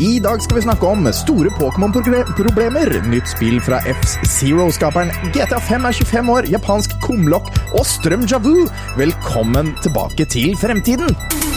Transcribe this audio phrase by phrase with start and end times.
[0.00, 6.32] I dag skal vi snakke om store Pokémon-problemer, nytt spill fra F-Zero-skaperen, GTA5 er 25
[6.32, 8.64] år, japansk kumlokk og strøm javu.
[8.96, 11.49] Velkommen tilbake til fremtiden!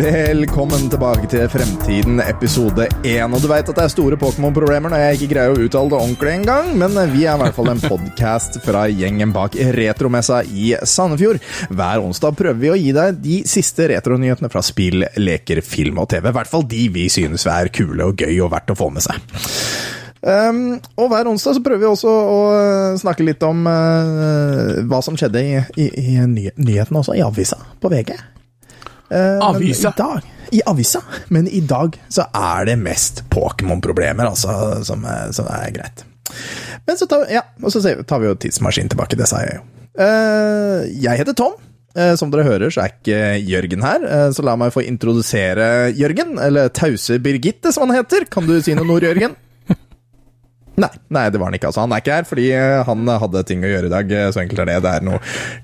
[0.00, 3.34] Velkommen tilbake til Fremtiden, episode 1.
[3.36, 5.98] Og du veit at det er store Pokémon-problemer når jeg ikke greier å uttale det
[5.98, 10.70] ordentlig engang, men vi er i hvert fall en podkast fra gjengen bak Retromessa i
[10.88, 11.44] Sandefjord.
[11.68, 16.08] Hver onsdag prøver vi å gi deg de siste retronyhetene fra spill, leker, film og
[16.14, 16.30] TV.
[16.32, 19.04] I hvert fall de vi synes er kule og gøy og verdt å få med
[19.04, 19.20] seg.
[20.24, 20.64] Um,
[20.96, 22.42] og hver onsdag så prøver vi også å
[23.04, 27.60] snakke litt om uh, hva som skjedde i, i, i ny, nyhetene også, i avisa
[27.84, 28.16] på VG.
[29.10, 29.90] Eh, Avisa?
[29.90, 31.02] I, dag, I avisa.
[31.28, 36.04] Men i dag så er det mest Pokémon-problemer, altså, som, som er greit.
[36.86, 39.66] Men så tar, ja, og så tar vi jo tidsmaskinen tilbake, det sa jeg jo.
[40.00, 41.58] Eh, jeg heter Tom.
[41.98, 46.36] Eh, som dere hører, så er ikke Jørgen her, så la meg få introdusere Jørgen.
[46.38, 48.28] Eller Tause Birgitte, som han heter.
[48.30, 49.34] Kan du si noe, ord, Jørgen?
[50.80, 51.66] Nei, nei, det var han ikke.
[51.68, 51.82] altså.
[51.82, 54.12] Han er ikke her fordi eh, han hadde ting å gjøre i dag.
[54.16, 54.76] eh, Så enkelt er det.
[54.86, 55.18] Det er noe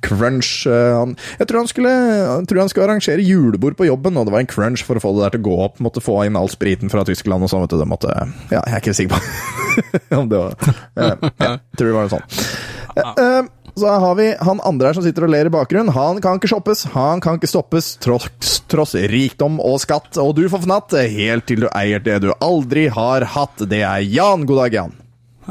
[0.04, 0.50] crunch.
[0.68, 4.26] eh, Han, jeg tror han, skulle, jeg tror han skulle arrangere julebord på jobben, og
[4.28, 5.80] det var en crunch for å få det der til å gå opp.
[5.86, 7.64] Måtte få inn all spriten fra Tyskland og sånn.
[7.64, 7.78] vet du.
[7.80, 8.12] Det måtte,
[8.50, 10.56] ja, jeg er ikke sikker på om det var
[10.96, 13.55] ja, Jeg tror det var noe sånt.
[13.76, 15.92] Så har vi han andre her som sitter og ler i bakgrunnen.
[15.92, 20.16] Han kan ikke shoppes, han kan ikke stoppes, tross, tross rikdom og skatt.
[20.22, 23.66] Og du får fnatt helt til du eier det du aldri har hatt.
[23.68, 24.46] Det er Jan.
[24.48, 24.94] God dag, Jan.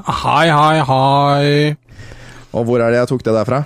[0.10, 1.76] Hei, hei, hei.
[2.56, 3.60] Og hvor er det jeg tok det der fra?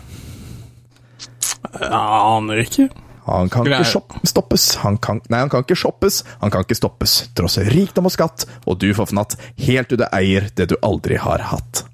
[1.79, 2.89] Jeg aner ikke.
[3.29, 4.71] Han kan ikke shop stoppes.
[4.83, 6.25] Han kan, nei, han kan ikke shoppes.
[6.43, 7.21] Han kan ikke stoppes.
[7.37, 8.43] Tross rikdom og skatt.
[8.67, 11.85] Og du får fnatt helt til du eier det du aldri har hatt.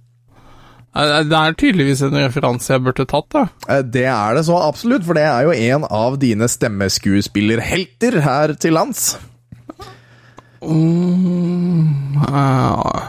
[0.95, 3.45] Eh, Det er tydeligvis en referanse jeg burde tatt, da.
[3.69, 8.53] Eh, Det er det så absolutt, for det er jo en av dine stemmeskuespillerhelter her
[8.55, 9.17] til lands.
[10.65, 13.01] Mm, uh,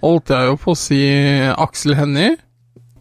[0.00, 1.00] holdt jeg jo på å si
[1.52, 2.36] Aksel Hennie.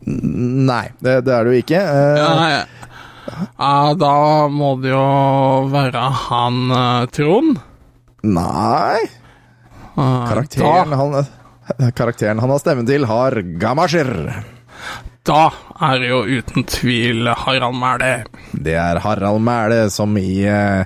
[0.03, 1.79] Nei, det, det er du ikke.
[1.79, 2.55] Eh, Nei,
[3.57, 5.03] Uh, da må det jo
[5.71, 7.55] være han eh, Trond.
[8.27, 8.99] Nei.
[8.99, 11.15] Eh, Karakteren Da, han,
[11.95, 14.13] karakteren han har stemmen til, har gamasjer.
[15.23, 15.47] da
[15.87, 18.25] er det jo uten tvil Harald Mæhle.
[18.51, 20.83] Det er Harald Mæhle som i eh,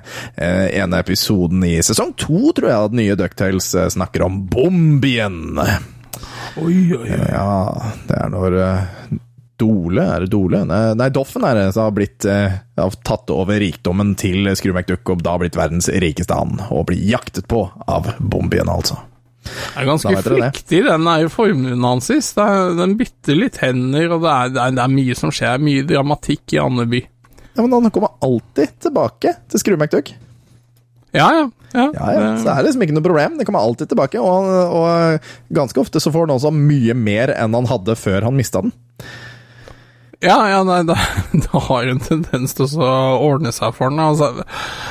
[0.78, 5.58] ene episoden i sesong to, tror jeg, at nye Ducktales eh, snakker om Bombien.
[5.58, 7.18] Oi, oi, oi.
[7.32, 9.18] Ja, det er når eh,
[9.58, 10.62] Dole, er det Dole?
[10.70, 15.16] Nei, Doffen er det som har blitt eh, har tatt over rikdommen til Skru McDuck
[15.16, 19.00] og da blitt verdens rikeste and, og blir jaktet på av Bombien, altså.
[19.48, 22.36] Det er ganske flyktig, den er jo formuen hans sist.
[22.78, 25.60] Den bytter litt hender, og det er, det er, det er mye som skjer.
[25.62, 27.02] Mye dramatikk i Andeby.
[27.58, 30.12] Ja, men han kommer alltid tilbake til Skru McDuck.
[31.16, 31.44] Ja, ja.
[31.72, 33.38] ja, Ja, ja, det- er liksom ikke noe problem.
[33.38, 37.56] Det kommer alltid tilbake, og, og ganske ofte så får han også mye mer enn
[37.56, 38.74] han hadde før han mista den.
[40.18, 40.96] Ja, ja, nei, det,
[41.44, 42.86] det har en tendens til å
[43.22, 44.00] ordne seg for den.
[44.02, 44.32] Altså,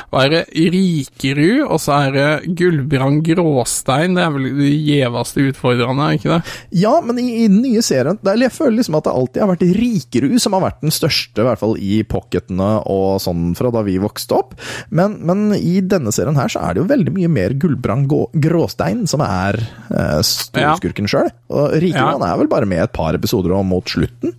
[0.08, 0.38] hva er det?
[0.72, 4.14] Rikerud, og så er det Gullbrand Gråstein.
[4.16, 6.54] Det er vel de gjeveste utfordrerne, er ikke det?
[6.80, 9.42] Ja, men i, i den nye serien det er- Jeg føler liksom at det alltid
[9.44, 13.52] har vært Rikerud som har vært den største, i hvert fall i pocketene og sånn
[13.58, 14.56] fra da vi vokste opp.
[14.88, 18.08] Men, men i denne serien her så er det jo veldig mye mer Gullbrand
[18.48, 21.28] Gråstein som er eh, storskurken sjøl.
[21.52, 22.32] Og Rikerud Ja.
[22.32, 24.32] er vel bare med et par episoder og mot slutten.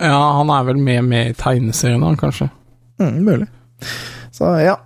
[0.00, 2.50] Ja, han er vel med med i tegneseriene, kanskje.
[3.00, 3.48] Mm, mulig.
[4.32, 4.78] Så ja.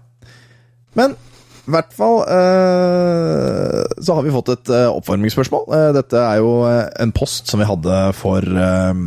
[0.94, 1.16] Men
[1.65, 5.65] i hvert fall eh, så har vi fått et eh, oppvarmingsspørsmål.
[5.72, 9.00] Eh, dette er jo eh, en post som vi hadde for eh,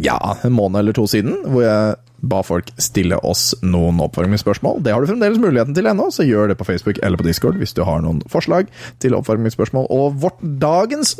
[0.00, 1.98] ja, en måned eller to siden, hvor jeg
[2.32, 4.80] ba folk stille oss noen oppvarmingsspørsmål.
[4.86, 7.58] Det har du fremdeles muligheten til ennå, så gjør det på Facebook eller på Discord
[7.60, 8.70] hvis du har noen forslag
[9.02, 9.90] til oppvarmingsspørsmål.
[9.92, 11.16] Og vårt dagens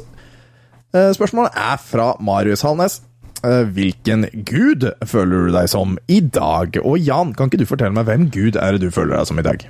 [0.94, 3.02] eh, spørsmål er fra Marius Halnes.
[3.43, 6.77] Eh, Hvilken gud føler du deg som i dag?
[6.83, 9.41] Og Jan, kan ikke du fortelle meg hvem gud er det du føler deg som
[9.43, 9.65] i dag?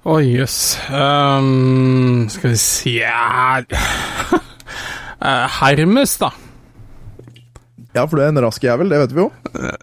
[0.00, 0.58] Å, jøss.
[0.96, 2.94] Ehm, skal vi si
[5.20, 6.30] Eh, Hermes, da.
[7.92, 9.26] Ja, for du er en rask jævel, det vet vi jo.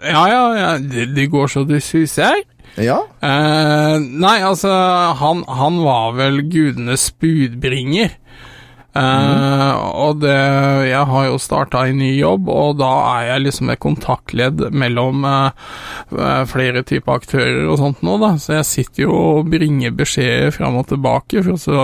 [0.01, 2.39] Ja, ja, ja det, de går så det suser.
[2.77, 4.69] Ja, Uh, nei, altså,
[5.17, 8.13] han, han var vel gudenes budbringer.
[8.97, 10.33] Eh, og det
[10.87, 15.25] Jeg har jo starta en ny jobb, og da er jeg liksom et kontaktledd mellom
[15.27, 15.65] eh,
[16.17, 18.31] eh, flere typer aktører og sånt nå, da.
[18.41, 21.83] Så jeg sitter jo og bringer beskjeder fram og tilbake for å så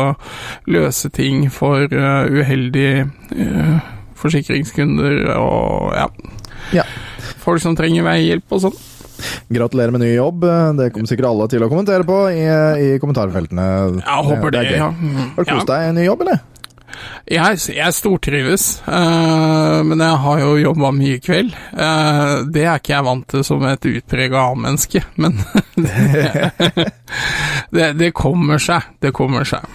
[0.73, 3.05] løse ting for uh, uheldige
[4.23, 6.07] forsikringskunder og ja,
[6.79, 6.85] Ja.
[7.43, 8.79] folk som trenger veihjelp og sånn.
[9.53, 10.45] Gratulerer med ny jobb.
[10.79, 13.67] Det kommer sikkert alle til å kommentere på i, i kommentarfeltene.
[13.99, 14.89] Jeg håper det, det ja.
[14.89, 16.41] Har du kost deg i ny jobb, eller?
[17.29, 21.53] Jeg, jeg stortrives, uh, men jeg har jo jobba mye kveld.
[21.71, 25.39] Uh, det er ikke jeg vant til som et utprega A-menneske, men
[27.75, 28.91] det, det, kommer seg.
[29.01, 29.65] Det kommer seg.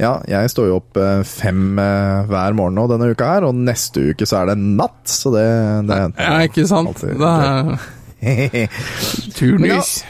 [0.00, 4.08] Ja, jeg står jo opp eh, fem hver morgen nå denne uka her, og neste
[4.10, 5.44] uke så er det natt, så det,
[5.86, 6.90] det Ja, ikke sant?
[6.90, 8.66] Alltid Det er
[9.38, 10.00] turnus.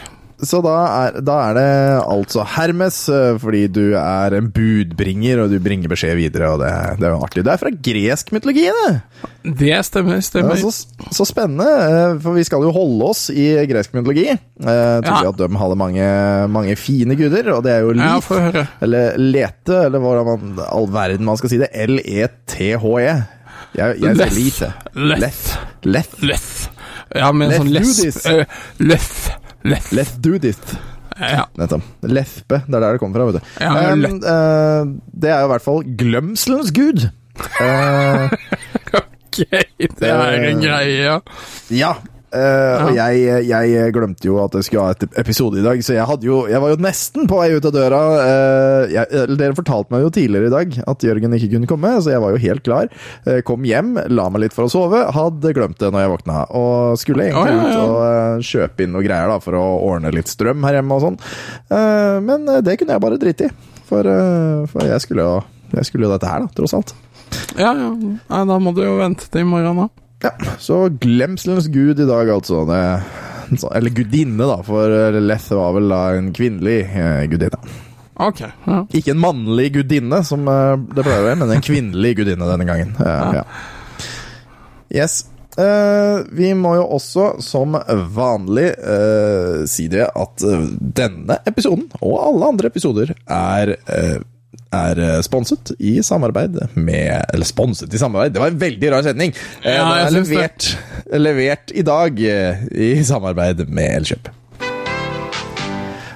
[0.43, 0.73] Så da
[1.07, 1.65] er, da er det
[2.03, 6.71] altså Hermes, eh, fordi du er en budbringer, og du bringer beskjed videre, og det,
[6.99, 7.43] det er jo artig.
[7.47, 8.93] Det er fra gresk mytologi, det!
[9.59, 10.55] Det stemmer, Ja, stemmer.
[10.59, 10.71] så,
[11.15, 14.27] så spennende, eh, for vi skal jo holde oss i gresk mytologi.
[14.31, 15.29] Eh, Tydelig Ja.
[15.33, 16.07] at de hadde mange,
[16.53, 20.59] mange fine guder, og det er jo Ja, Lith, få eller Lete, eller hvordan man,
[20.69, 21.71] all verden man skal si det.
[21.87, 23.15] L-E-T-H-E.
[23.73, 25.23] Jeg, jeg sier Leth.
[25.23, 25.47] Leth.
[25.83, 26.19] Leth.
[26.23, 26.69] Leth.
[27.15, 28.21] Ja, med en sånn lesp...
[28.77, 29.29] this.
[29.63, 29.93] Eh, Leth.
[29.93, 30.59] Let's do this.
[31.19, 31.45] Ja.
[31.57, 31.83] Nettopp.
[32.09, 33.49] Lesbe, det er der det kommer fra, vet du.
[33.61, 34.85] Ja, Um, eh,
[35.21, 37.07] det er jo i hvert fall glemselens gud.
[37.61, 38.29] Uh,
[39.33, 39.47] Ok,
[39.79, 41.13] det er en greie, ja.
[41.73, 41.93] ja.
[42.35, 45.95] Eh, og jeg, jeg glemte jo at jeg skulle ha et episode i dag, så
[45.97, 48.01] jeg, jo, jeg var jo nesten på vei ut av døra.
[48.23, 52.13] Uh, jeg, dere fortalte meg jo tidligere i dag at Jørgen ikke kunne komme, så
[52.13, 52.91] jeg var jo helt klar.
[53.27, 56.39] Uh, kom hjem, la meg litt for å sove, hadde glemt det når jeg våkna.
[56.57, 57.71] Og skulle egentlig Å, ja, ja.
[57.73, 60.97] ut og eh, kjøpe inn noe greier da, for å ordne litt strøm her hjemme
[60.97, 61.19] og sånn.
[61.69, 63.55] Eh, men eh, det kunne jeg bare drite i,
[63.89, 65.41] for, eh, for jeg skulle jo
[65.73, 66.91] jeg skulle jo dette her, da, tross alt.
[67.57, 67.89] Ja, ja.
[67.97, 70.02] Nei, da må du jo vente til i morgen, da.
[70.23, 72.63] Ja, så glemselens gud i dag, altså.
[72.69, 72.81] Det,
[73.75, 77.59] eller gudinne, da, for Leth var vel da en kvinnelig eh, gudinne.
[78.23, 78.39] Ok.
[78.45, 78.79] Ja.
[78.93, 82.67] Ikke en mannlig gudinne, som eh, det pleier å være, men en kvinnelig gudinne denne
[82.69, 82.95] gangen.
[83.03, 83.45] Eh, ja.
[84.93, 85.23] Yes.
[85.59, 87.75] Eh, vi må jo også, som
[88.15, 90.45] vanlig, eh, si det at
[90.79, 93.75] denne episoden, og alle andre episoder, er
[94.73, 99.05] er eh, sponset i samarbeid med Eller sponset i samarbeid, det var en veldig rar
[99.05, 99.33] setning!
[99.63, 100.21] Eh, Ja, jeg er det.
[100.21, 100.69] levert,
[101.25, 104.31] levert i dag eh, i samarbeid med Elkjøp.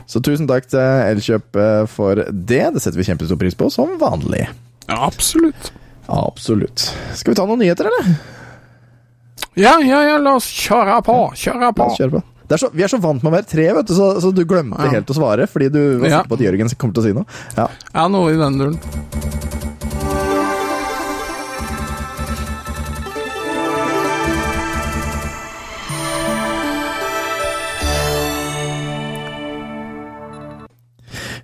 [0.08, 1.58] Så tusen takk til Elkjøp
[1.92, 2.62] for det.
[2.74, 4.46] Det setter vi kjempestor pris på, som vanlig.
[4.88, 5.72] ja, absolutt.
[6.08, 6.86] Absolutt.
[7.20, 8.14] Skal vi ta noen nyheter, eller?
[9.60, 11.18] Ja, ja, ja, la oss kjøre på.
[11.36, 11.90] Kjøre på.
[11.90, 12.22] oss kjøre på.
[12.50, 14.46] Er så, vi er så vant med å være tre, vet du, så, så du
[14.48, 14.92] glemte Ja.
[14.94, 16.22] helt å svare fordi du var Ja.
[16.22, 17.26] sikker på at Jørgen kom til å si noe.
[17.58, 17.68] Ja.
[17.94, 18.80] Ja, noe i den duren.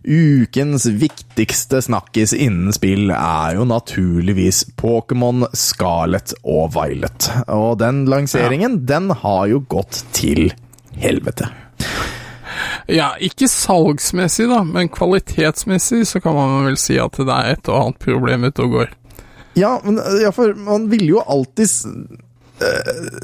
[0.03, 7.29] Ukens viktigste snakkis innen spill er jo naturligvis Pokémon Scarlet og Violet.
[7.53, 10.50] Og den lanseringen, den har jo gått til
[11.01, 11.49] helvete.
[12.91, 17.69] Ja, ikke salgsmessig, da, men kvalitetsmessig så kan man vel si at det er et
[17.71, 18.91] og annet problem ute og går.
[19.57, 21.85] Ja, men ja, for man vil jo alltid s-
[22.62, 23.19] eh,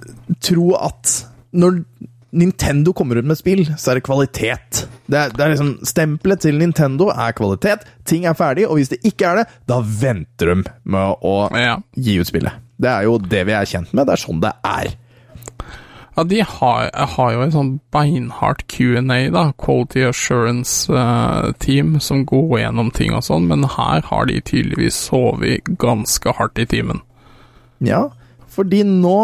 [0.46, 1.84] tro at når
[2.32, 4.84] Nintendo kommer ut med spill, så er det kvalitet.
[5.10, 8.92] Det er, det er liksom Stempelet til Nintendo er kvalitet, ting er ferdig, og hvis
[8.94, 11.80] det ikke er det, da venter de med å Ja.
[11.98, 12.54] gi ut spillet.
[12.80, 14.94] Det er jo det vi er kjent med, det er sånn det er.
[16.20, 22.26] Ja, de har, har jo en sånn beinhardt Q&A, da, Quality Assurance uh, Team, som
[22.28, 27.00] går gjennom ting og sånn, men her har de tydeligvis sovet ganske hardt i timen.
[27.80, 28.10] Ja,
[28.52, 29.16] fordi nå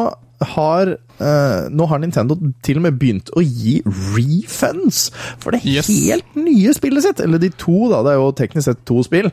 [0.55, 3.77] har uh, Nå har Nintendo til og med begynt å gi
[4.15, 5.09] refunds
[5.39, 5.87] for det Yes.
[5.91, 7.21] helt nye spillet sitt.
[7.23, 8.01] Eller de to, da.
[8.03, 9.31] Det er jo teknisk sett to spill.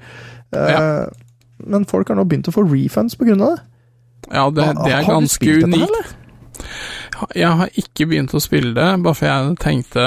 [0.54, 0.86] Uh, Ja.
[1.62, 3.62] Men folk har nå begynt å få refunds på grunn av det.
[4.32, 5.84] Ja, det, det er ganske dette, unikt.
[5.90, 6.08] eller?
[7.36, 10.04] Jeg har ikke begynt å spille det, bare for jeg tenkte,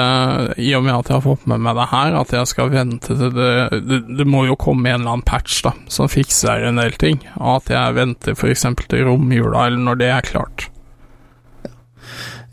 [0.60, 3.16] i og med at jeg har fått med meg det her, at jeg skal vente
[3.16, 3.50] til det
[3.86, 7.20] Det, det må jo komme en eller annen patch da, som fikser en del ting,
[7.40, 8.66] og at jeg venter f.eks.
[8.86, 10.68] til romjula, eller når det er klart.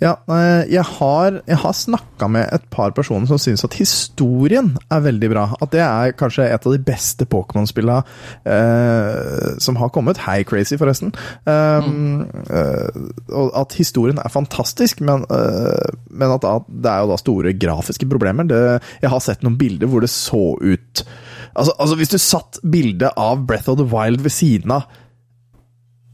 [0.03, 4.74] Ja, eh, jeg har, jeg har snakka med et par personer som syns at historien
[4.91, 5.45] er veldig bra.
[5.63, 8.01] At det er kanskje et av de beste Pokémon-spillene
[8.43, 10.19] eh, som har kommet.
[10.25, 11.13] Hei, Crazy, forresten.
[11.48, 13.00] Um, eh,
[13.31, 18.10] og at historien er fantastisk, men, eh, men at det er jo da store grafiske
[18.12, 18.50] problemer.
[18.50, 18.63] Det,
[19.05, 21.05] jeg har sett noen bilder hvor det så ut
[21.53, 24.88] Altså, altså hvis du satt bildet av Breath of the Wild ved siden av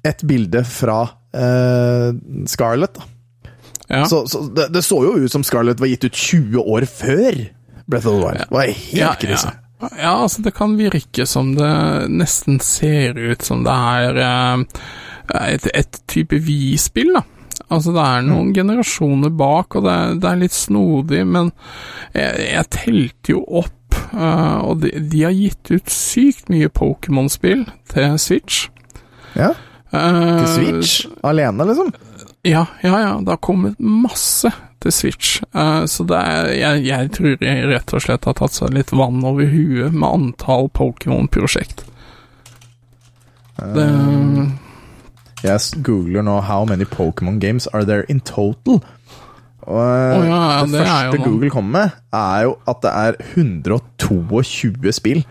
[0.03, 0.97] et bilde fra
[1.31, 2.11] eh,
[2.51, 3.07] Scarlett, da.
[3.89, 4.03] Ja.
[4.05, 7.39] Så, så det, det så jo ut som Scarlett var gitt ut 20 år før
[7.89, 8.43] Breath of the Wild.
[8.43, 9.51] Det var helt ja, krise.
[9.81, 9.89] ja.
[9.97, 11.71] ja, altså det kan virke som det
[12.13, 14.63] nesten ser ut som det er eh,
[15.55, 17.23] et, et type Vi-spill, da.
[17.69, 21.49] Altså det er noen generasjoner bak, og det er, det er litt snodig, men
[22.13, 27.65] jeg, jeg telte jo opp, eh, og de, de har gitt ut sykt mye Pokémon-spill
[27.93, 28.67] til Switch.
[29.37, 29.55] Ja,
[29.89, 31.87] Eh, Til Switch alene, liksom.
[32.47, 33.13] Ja, ja, ja.
[33.21, 35.41] Det har kommet masse til Switch.
[35.55, 38.93] Uh, så det er, jeg, jeg tror jeg rett og slett har tatt seg litt
[38.95, 41.83] vann over huet med antall Pokémon-prosjekt.
[43.59, 43.87] Det
[45.43, 48.79] Jeg googler nå 'How many Pokémon games are there in total'?
[49.67, 51.17] Og Å ja, ja, det, det første.
[51.25, 55.25] Google kommer med, er jo at det er 122 spill.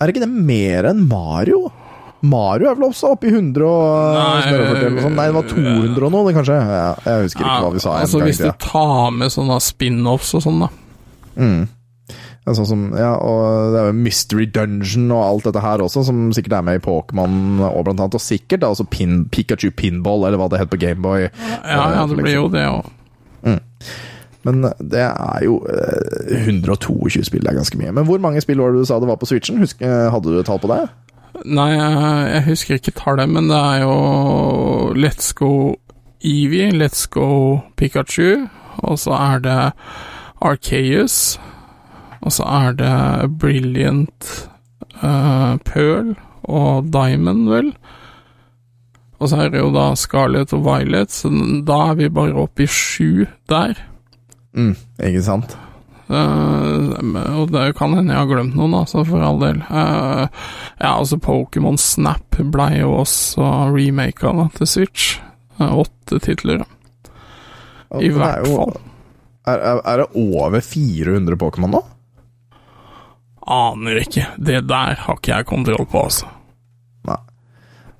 [0.00, 1.66] Er ikke det mer enn Mario?
[2.24, 5.16] Mario er vel også oppe i 100 og Nei, noe sånt?
[5.18, 6.56] Nei, det var 200 og noe, kanskje?
[6.56, 7.96] Ja, jeg husker ikke hva vi sa.
[8.00, 10.70] altså Hvis du tar med sånne spin-offs og sånn, da.
[12.46, 16.04] Ja, sånn som, ja, og det er jo Mystery Dungeon og alt dette her også,
[16.06, 18.14] som sikkert er med i Pokémon og blant annet.
[18.14, 21.26] Og sikkert da også pin, Pikachu Pinball, eller hva det het på Gameboy.
[21.26, 22.92] Ja, ja, det blir jo det òg.
[24.46, 27.90] Men det er jo eh, 122 spill, det er ganske mye.
[27.96, 29.58] Men hvor mange spill var det du sa det var på Switchen?
[29.58, 30.84] Husk, eh, hadde du et tall på det?
[31.44, 33.96] Nei, jeg, husker ikke tallet, men det er jo
[34.96, 35.76] Let's Go
[36.24, 38.46] Eevee, Let's Go Pikachu,
[38.78, 39.58] og så er det
[40.40, 41.38] Arceus,
[42.20, 44.30] og så er det Brilliant
[45.02, 47.74] uh, Pearl og Diamond, vel.
[49.18, 51.30] Og så er det jo da Scarlet og Violet, så
[51.66, 53.78] da er vi bare oppe i sju der.
[54.56, 54.74] Mm,
[55.04, 55.56] ikke sant?
[56.06, 59.62] Eh, og det kan hende jeg har glemt noen, altså, for all del.
[59.66, 60.22] Eh,
[60.78, 65.16] ja, altså, Pokémon Snap ble jo også remaka da, til Switch.
[65.58, 66.62] Eh, åtte titler.
[66.62, 68.00] ja.
[68.00, 68.78] I er hvert fall.
[69.46, 71.82] Er, er, er det over 400 Pokémon nå?
[73.46, 74.24] Aner ikke.
[74.42, 76.30] Det der har ikke jeg kontroll på, altså.
[77.06, 77.20] Nei.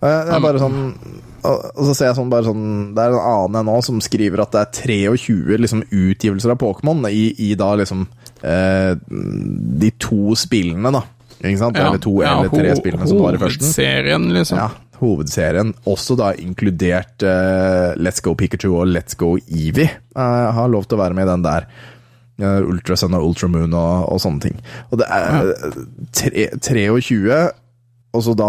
[0.03, 0.81] Det er bare sånn
[1.47, 2.65] og så ser jeg sånn bare sånn
[2.97, 4.71] Det er en annen jeg nå som skriver at det er
[5.17, 8.07] 23 liksom, utgivelser av Pokémon i, i da liksom
[8.43, 11.03] eh, de to spillene, da.
[11.43, 11.77] Ikke sant?
[11.77, 13.67] eller to eller tre ho- spillene som var i førsten.
[13.69, 14.61] Hovedserien, liksom.
[14.63, 14.69] Ja,
[15.03, 15.75] hovedserien.
[15.93, 19.91] Også da inkludert eh, Let's Go Pikachu og Let's Go Eevee.
[20.17, 21.69] Eh, har lov til å være med i den der.
[22.37, 24.59] Uh, Ultrasun og Ultramoon og, og sånne ting.
[24.93, 25.77] Og det er eh,
[26.13, 27.39] tre, 23,
[28.13, 28.49] og så da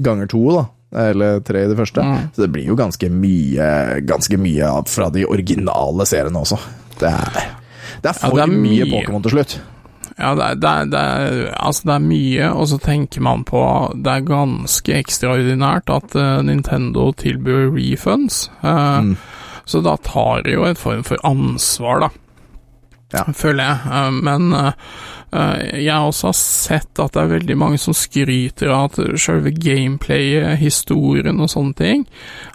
[0.00, 0.62] ganger to, da.
[0.94, 2.02] Eller tre i det første.
[2.02, 2.28] Mm.
[2.34, 3.70] Så det blir jo ganske mye
[4.06, 6.58] Ganske mye fra de originale seriene også.
[7.00, 7.48] Det er,
[8.04, 8.92] det er for det er mye mye.
[8.94, 9.56] Pokémon til slutt.
[10.16, 13.42] Ja, det er, det, er, det, er, altså det er mye, og så tenker man
[13.44, 13.60] på
[14.00, 18.46] Det er ganske ekstraordinært at uh, Nintendo tilbyr refunds.
[18.64, 19.10] eh,
[19.66, 22.08] Så da tar de jo et form for ansvar, da.
[23.14, 23.22] Ja.
[23.36, 23.92] Føler jeg.
[23.92, 24.72] Eh, men eh,
[25.30, 29.52] eh, jeg også har sett at det er veldig mange som skryter av at selve
[29.54, 32.02] gameplayet, historien og sånne ting,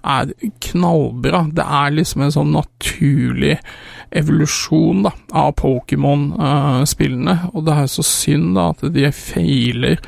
[0.03, 0.33] er
[0.67, 1.45] knallbra.
[1.55, 3.57] Det er liksom en sånn naturlig
[4.11, 10.03] evolusjon da, av Pokémon-spillene, og det er så synd da at de feiler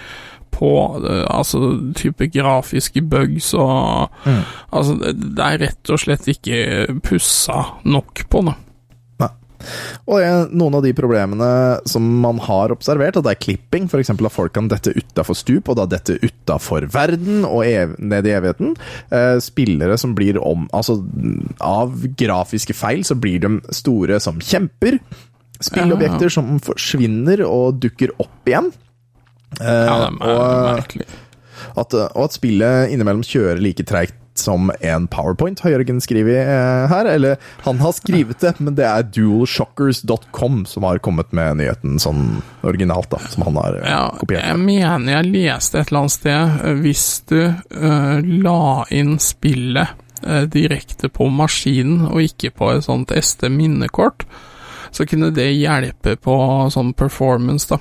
[0.54, 4.12] på eh, altså type grafiske bugs og
[4.74, 6.60] Altså, det, det er rett og slett ikke
[7.06, 8.58] pussa nok på, da.
[10.12, 11.50] Og noen av de problemene
[11.90, 14.12] som man har observert, at det er klipping, f.eks.
[14.14, 18.34] at folk kan dette utafor stup, og da dette utafor verden og ev ned i
[18.36, 18.74] evigheten.
[19.14, 20.98] Eh, spillere som blir om Altså,
[21.62, 25.00] av grafiske feil så blir de store som kjemper.
[25.64, 28.72] Spillobjekter som forsvinner og dukker opp igjen.
[29.62, 31.08] Eh, Ja, det er merkelig.
[31.78, 36.86] at, og at spillet innimellom kjører like treigt som en powerpoint, har Jørgen skrevet eh,
[36.90, 37.10] her.
[37.12, 37.36] Eller
[37.66, 43.12] han har skrevet det, men det er dualshockers.com som har kommet med nyheten sånn originalt,
[43.14, 43.20] da.
[43.34, 44.46] Som han har eh, Ja, kopiert.
[44.48, 48.64] jeg mener jeg leste et eller annet sted eh, Hvis du uh, la
[48.94, 49.94] inn spillet
[50.26, 54.26] uh, direkte på maskinen, og ikke på et sånt SD-minnekort,
[54.94, 56.36] så kunne det hjelpe på
[56.74, 57.80] sånn performance, da.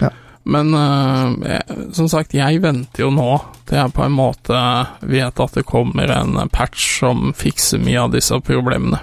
[0.00, 0.12] Ja.
[0.46, 3.30] Men eh, jeg, som sagt, jeg venter jo nå
[3.66, 4.58] til jeg på en måte
[5.02, 9.00] vet at det kommer en patch som fikser mye av disse problemene.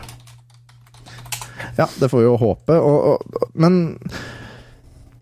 [1.75, 2.77] Ja, det får vi jo håpe.
[2.77, 3.97] Og, og, men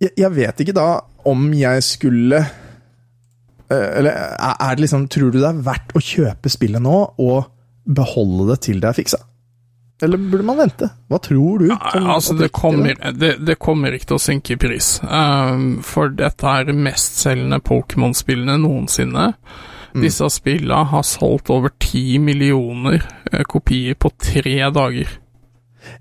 [0.02, 0.90] jeg, jeg vet ikke da
[1.30, 6.50] om jeg skulle eh, Eller er det liksom Tror du det er verdt å kjøpe
[6.50, 7.52] spillet nå og
[7.86, 9.22] beholde det til det er fiksa?
[10.02, 10.90] Eller burde man vente?
[11.12, 11.68] Hva tror du?
[11.72, 14.96] som Altså, det kommer, det, det kommer ikke til å synke i pris.
[15.06, 19.32] Um, for dette er de mestselgende Pokémon-spillene noensinne.
[19.94, 20.06] Mm.
[20.06, 25.18] Disse spillene har solgt over ti millioner eh, kopier på tre dager.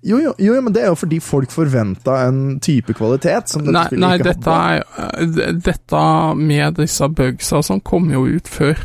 [0.05, 3.75] Jo, jo, jo, men det er jo fordi folk forventa en type kvalitet som dette
[3.75, 4.87] Nei, spillet nei dette, hadde.
[5.01, 6.05] er, eh, dette
[6.37, 8.85] med disse bugsa som kom jo ut før.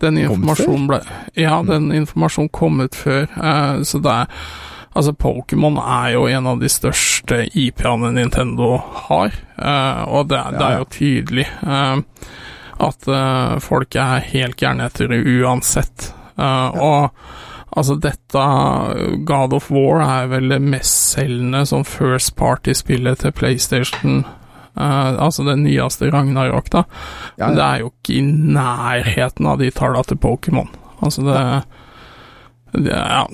[0.00, 1.00] Den informasjonen ble
[1.38, 3.28] Ja, den informasjonen kom ut før.
[3.36, 4.44] eh, så det er
[4.90, 8.72] Altså, Pokémon er jo en av de største IP-ene Nintendo
[9.06, 12.00] har, eh, og det, det er jo tydelig eh,
[12.80, 13.06] at
[13.62, 16.08] folk er helt gærne etter det uansett.
[16.40, 17.10] Og
[17.76, 18.44] altså, dette
[19.28, 24.24] God of War er vel det mestselgende som first party-spillet til PlayStation.
[24.76, 26.84] Eh, altså den nyeste Ragnarok, da.
[27.36, 30.68] Ja, Men det er jo ikke i nærheten av de tallene til Pokémon.
[31.00, 33.24] Altså, det, det Ja.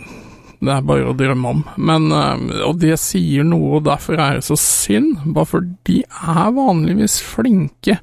[0.56, 1.58] Det er bare å drømme om.
[1.76, 5.18] Men, uh, og det sier noe, og derfor er det så synd.
[5.36, 7.98] Bare for de er vanligvis flinke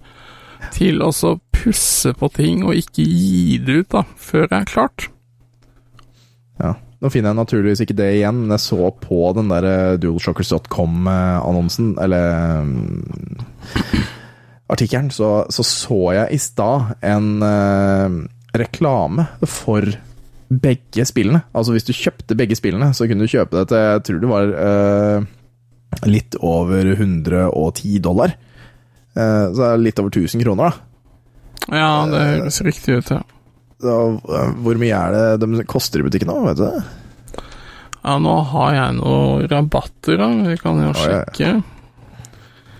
[0.72, 4.70] til å så pusse på ting og ikke gi det ut da, før det er
[4.70, 5.08] klart.
[6.62, 6.75] Ja.
[7.03, 11.89] Nå finner jeg naturligvis ikke det igjen, men jeg så på den der eh, dualshockers.com-annonsen,
[12.00, 13.03] eller um,
[14.72, 18.07] artikkelen, så, så så jeg i stad en uh,
[18.55, 19.83] reklame for
[20.48, 21.43] begge spillene.
[21.51, 24.31] Altså hvis du kjøpte begge spillene, så kunne du kjøpe det til Jeg tror det
[24.31, 25.27] var uh,
[26.07, 28.38] litt over 110 dollar.
[29.12, 30.74] Uh, så det litt over 1000 kroner, da.
[31.67, 33.25] Ja, det høres riktig ut, ja.
[33.84, 36.84] Eh, hvor mye er det de koster i butikken nå, vet du det?
[38.04, 40.28] Ja, nå har jeg noen rabatter, da.
[40.50, 41.04] Vi kan jo ja, ja.
[41.04, 41.52] sjekke.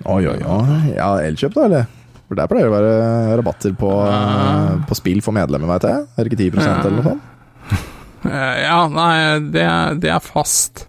[0.04, 0.80] Oi, oi, oi.
[0.98, 1.86] Ja, Elkjøp, da, eller?
[2.28, 4.74] For der pleier det å være rabatter på, Ah.
[4.90, 6.08] på spill for medlemmer, veit jeg.
[6.18, 6.80] Er det ikke 10 Ja.
[6.82, 7.30] eller noe sånt?
[8.24, 9.64] Eh, Ja, nei, det,
[10.00, 10.86] det er fast.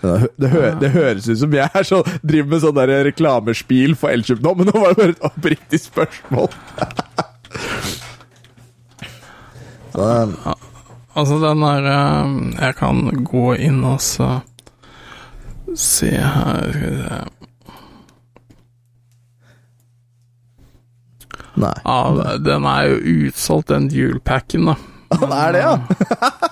[0.00, 3.92] Det, det, hø det høres ut som jeg er så, driver med sånn der reklamespil
[4.00, 6.48] for Elkjøp nå, men nå var det bare et oppriktig spørsmål.
[9.92, 10.56] så,
[11.10, 14.40] Altså, den der eh, Jeg kan gå inn og så
[15.78, 17.18] se her skal vi se.
[21.60, 21.74] nei.
[21.84, 24.76] Ja, den er jo utsolgt, den dual-packen, da.
[25.20, 25.74] Den er det, ja?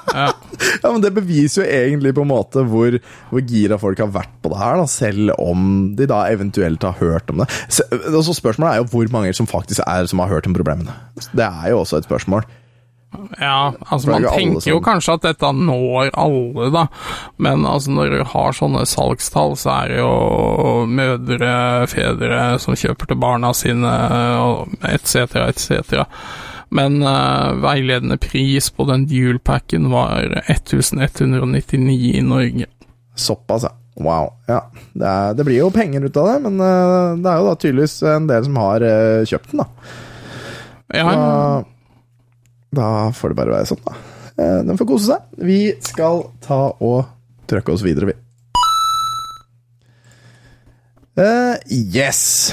[0.09, 0.29] Ja.
[0.83, 2.97] ja, men Det beviser jo egentlig på en måte hvor,
[3.31, 5.67] hvor gira folk har vært på det her, da, selv om
[5.99, 7.49] de da eventuelt har hørt om det.
[7.69, 10.95] Så, altså Spørsmålet er jo hvor mange som faktisk er som har hørt om problemene.
[11.31, 12.47] Det er jo også et spørsmål.
[13.41, 16.85] Ja, altså man tenker jo kanskje at dette når alle, da,
[17.41, 21.53] men altså når du har sånne salgstall, så er det jo mødre,
[21.91, 23.95] fedre som kjøper til barna sine,
[24.93, 26.05] etc., etc.
[26.69, 32.69] Men uh, veiledende pris på den dual-packen var 1199 i Norge.
[33.17, 33.73] Såpass, ja.
[33.99, 34.29] Wow.
[34.47, 34.61] Ja.
[34.93, 37.57] Det, er, det blir jo penger ut av det, men uh, det er jo da
[37.59, 39.97] tydeligvis en del som har uh, kjøpt den, da.
[40.95, 41.65] Ja, Da,
[42.75, 43.95] da får det bare være sånn, da.
[44.39, 45.23] De Den får kose seg.
[45.43, 47.09] Vi skal ta og
[47.51, 48.17] trøkke oss videre, vi.
[51.19, 52.53] Uh, yes.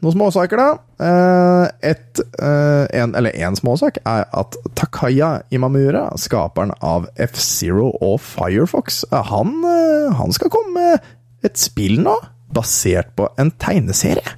[0.00, 0.68] Noen småsaker, da.
[1.00, 8.16] Uh, et, uh, en, eller én småsak er at Takaya Imamura, skaperen av F-Zero og
[8.24, 11.10] Firefox, eh, han, eh, han skal komme med
[11.44, 12.16] et spill nå,
[12.56, 14.36] basert på en tegneserie.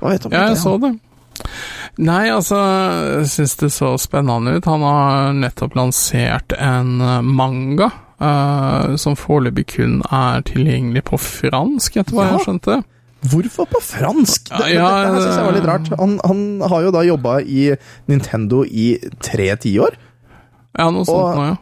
[0.00, 0.56] Hva vet du om Ja, det?
[0.56, 0.92] jeg så det.
[1.98, 2.58] Nei, altså,
[3.18, 4.66] jeg syns det så spennende ut.
[4.70, 7.90] Han har nettopp lansert en eh, manga.
[8.18, 12.32] Uh, som foreløpig kun er tilgjengelig på fransk, etter hva Ja.
[12.34, 12.78] jeg skjønte.
[13.30, 14.48] Hvorfor på fransk?
[14.50, 15.90] Det, Ja, dette her synes jeg var litt rart.
[16.00, 16.40] Han, han
[16.72, 17.68] har jo da jobba i
[18.10, 18.88] Nintendo i
[19.22, 19.94] tre tiår,
[20.78, 21.56] Ja, noe sånt Og- noe, ja.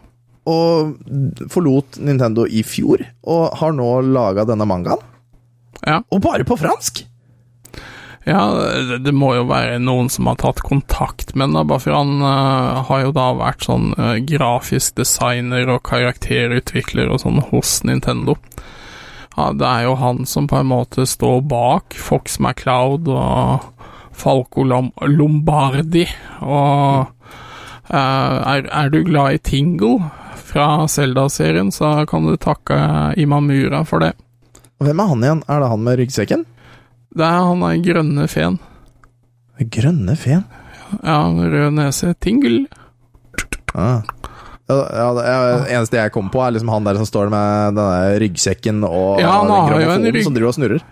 [0.48, 5.04] og forlot Nintendo i fjor, og har nå laga denne mangaen.
[5.84, 6.00] Ja.
[6.10, 7.04] Og bare på fransk!
[8.26, 11.94] Ja, det, det må jo være noen som har tatt kontakt med ham, bare for
[11.94, 17.78] han uh, har jo da vært sånn uh, grafisk designer og karakterutvikler og sånn hos
[17.86, 18.34] Nintendo.
[19.36, 23.70] Ja, det er jo han som på en måte står bak Fox MacLeod og
[24.16, 26.08] Falco Lom Lombardi,
[26.42, 30.10] og uh, er, er du glad i Tingle
[30.50, 34.16] fra Zelda-serien, så kan du takke Imamura for det.
[34.82, 35.46] Hvem er han igjen?
[35.46, 36.46] Er det han med ryggsekken?
[37.16, 38.58] Det er han er grønne feen.
[39.72, 40.44] Grønne feen?
[41.02, 42.12] Ja, rød nese.
[42.20, 42.66] Tingle.
[43.74, 44.02] Ah.
[44.68, 48.18] Ja, det er- eneste jeg kommer på, er liksom han der som står med denne
[48.20, 50.82] ryggsekken og Ja, han har jo en grammofonen rygg- som driver og snurrer.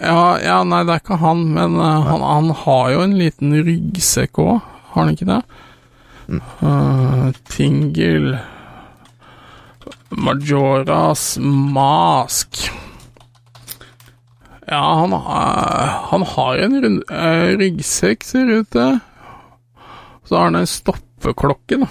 [0.00, 3.52] Ja, ja, nei, det er ikke han, men eh, han, han har jo en liten
[3.64, 4.60] ryggsekk òg,
[4.92, 5.42] har han ikke det?
[6.28, 6.40] Mm.
[6.62, 8.40] Uh, Tingle
[10.10, 12.70] Majoras Mask.
[14.68, 19.00] Ja, han, har- han har en rund, eh, ryggsekk, ser det ut til.
[20.24, 21.90] Så har han en stoppeklokke, da.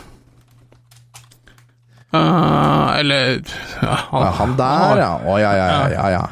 [2.13, 3.39] Uh, eller
[3.81, 5.11] ja, han, Ja, han der, ja.
[5.25, 6.23] Å, ja, ja, ja, ja.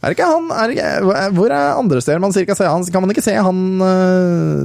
[0.00, 2.86] Er det ikke han er det ikke, Hvor er andre steder man cirka ser han?
[2.88, 3.58] Kan man ikke se han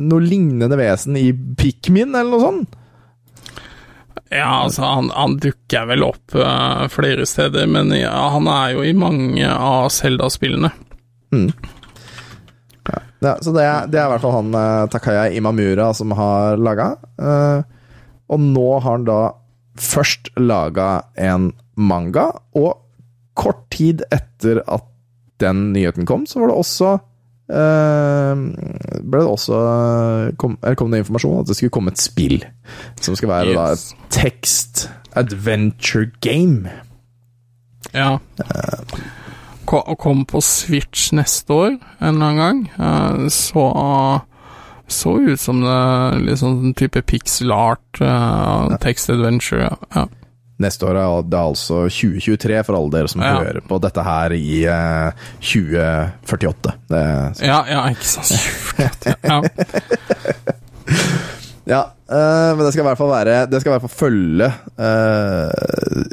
[0.07, 1.25] noe lignende vesen i
[1.59, 2.77] Pikmin, eller noe sånt?
[4.31, 8.87] Ja, altså, han, han dukker vel opp uh, flere steder, men ja, han er jo
[8.87, 9.91] i mange av
[11.31, 11.51] Zelda-spillene.
[13.25, 16.91] Ja, så det det er i hvert fall han øh, Takaya Imamura som har laga.
[18.29, 19.31] og nå har han da
[19.77, 22.77] først laga en manga, og
[23.35, 24.83] kort tid etter at
[25.39, 26.91] den nyheten kom, så var det også
[27.51, 28.45] øh,
[29.03, 29.59] ble det også
[30.37, 32.37] kom, eller kom det informasjon at det skulle komme et spill
[33.01, 34.85] som skal være da et tekst
[35.15, 36.69] adventure game.
[37.93, 38.17] Ja.
[38.91, 39.03] Ko-
[39.73, 42.69] Og kom på Switch neste år en eller annen gang.
[42.79, 43.71] Eh, Så
[44.87, 49.71] så ut som det litt sånn type pixel art, uh, text adventure.
[49.95, 50.03] Ja.
[50.61, 53.33] Neste år er det altså 2023 for alle dere som Ja.
[53.41, 55.09] hører på dette her i uh,
[55.41, 56.73] 2048.
[56.87, 57.01] Det,
[57.41, 58.37] Ja, ja, ikke sant.
[59.25, 59.41] Ja.
[61.73, 64.51] ja, uh, men det skal i hvert fall være Det skal i hvert fall følge
[64.77, 65.49] eh,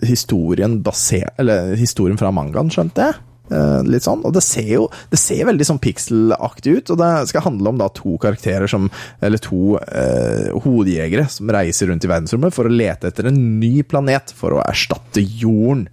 [0.09, 3.15] historien basert Eller historien fra mangaen, skjønte jeg.
[3.51, 7.11] Eh, litt sånn, og det ser jo Det ser veldig sånn pixelaktig ut, og det
[7.29, 8.87] skal handle om da to karakterer som
[9.21, 13.83] Eller to eh, hodejegere som reiser rundt i verdensrommet for å lete etter en ny
[13.83, 15.89] planet for å erstatte jorden.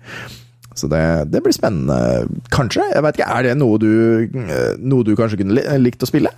[0.77, 1.01] Så det,
[1.33, 2.85] det blir spennende, kanskje?
[2.93, 3.91] Jeg vet ikke, Er det noe du,
[4.29, 6.31] eh, noe du kanskje kunne likt å spille?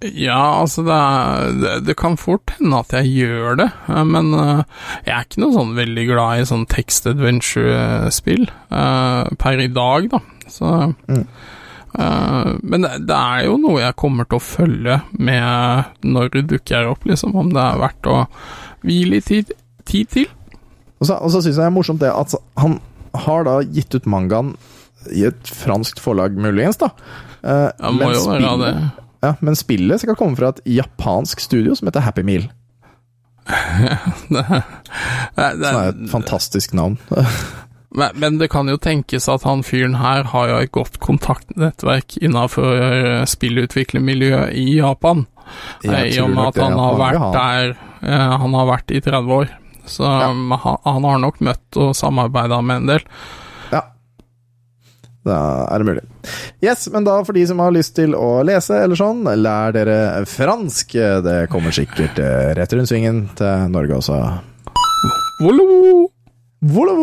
[0.00, 4.30] Ja, altså det, er, det, det kan fort hende at jeg gjør det, eh, men
[4.32, 4.62] uh,
[5.04, 10.08] jeg er ikke noe sånn veldig glad i sånn text adventure-spill uh, per i dag,
[10.14, 10.22] da.
[10.50, 11.26] Så eh,
[12.64, 16.88] Men det, det er jo noe jeg kommer til å følge med når det dukker
[16.90, 18.16] opp, liksom, om det er verdt å
[18.86, 19.52] hvile i tid,
[19.86, 20.26] tid til.
[21.00, 22.78] Og så, og så syns jeg det er morsomt det at han
[23.26, 24.54] har da gitt ut mangaen
[25.12, 26.90] i et franskt forlag, muligens, da.
[27.44, 28.74] Uh, Det må men jo være det.
[29.20, 32.48] Ja, men spillet skal komme fra et japansk studio som heter Happy Meal.
[34.30, 34.44] det,
[35.36, 36.98] det, Som er et fantastisk navn.
[37.90, 42.20] Men, men det kan jo tenkes at han fyren her har jo et godt kontaktnettverk
[42.22, 45.24] innafor spillutviklermiljøet i Japan.
[45.82, 47.72] Jeg I og med at han har vært der
[48.06, 49.50] eh, Han har vært i 30 år.
[49.90, 50.28] Så ja.
[50.28, 53.06] han, han har nok møtt og samarbeida med en del.
[55.24, 55.30] Ja.
[55.30, 56.04] Da er det mulig.
[56.64, 59.98] Yes, men da for de som har lyst til å lese eller sånn, lær dere
[60.28, 60.96] fransk.
[61.26, 64.20] Det kommer sikkert eh, rett rundt svingen til Norge også.
[65.40, 66.08] Volo!
[66.60, 66.96] Volo!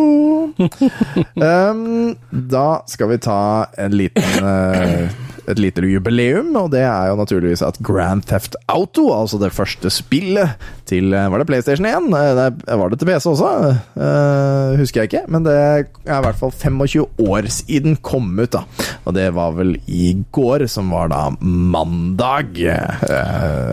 [1.36, 3.39] um, da skal vi ta
[3.77, 9.07] en liten eh, et lite jubileum, og det er jo naturligvis at Grand Theft Auto,
[9.15, 10.57] altså det første spillet
[10.89, 12.10] til eh, Var det PlayStation 1?
[12.12, 13.51] Eh, var det til PC også?
[13.95, 18.51] Uh, husker jeg ikke, men det er i hvert fall 25 år siden kom ut,
[18.51, 18.65] da.
[19.05, 23.71] Og det var vel i går, som var da mandag uh,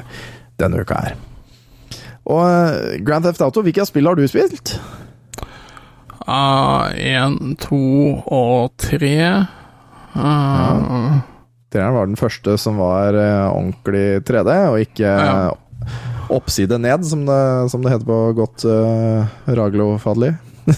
[0.62, 1.18] denne uka her.
[2.24, 4.78] Og Grand Theft Auto, hvilke spill har du spilt?
[6.24, 7.84] Én, to
[8.32, 9.18] og tre.
[10.14, 11.33] Uh,
[11.74, 15.50] Treeren var den første som var eh, ordentlig 3D, og ikke Ja.
[16.32, 20.30] oppside ned, som det, som det heter på godt uh, Raglo-fadelig.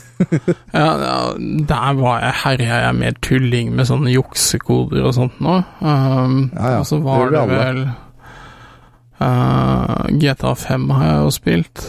[0.75, 5.61] ja, ja, der var jeg herja jeg mer tulling med sånne juksekoder og sånt nå.
[5.79, 7.85] Um, Ja, ja, Og så var det, det vel
[9.21, 11.85] uh, GTA 5 har jeg jo spilt.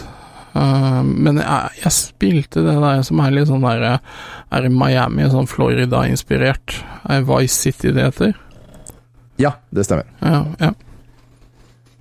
[0.54, 5.26] Uh, men jeg, jeg spilte det der som er litt sånn der Er i Miami,
[5.30, 6.78] sånn Florida-inspirert.
[7.10, 8.36] Er Vice City det heter?
[9.38, 10.08] Ja, det stemmer.
[10.20, 10.74] Ja, ja.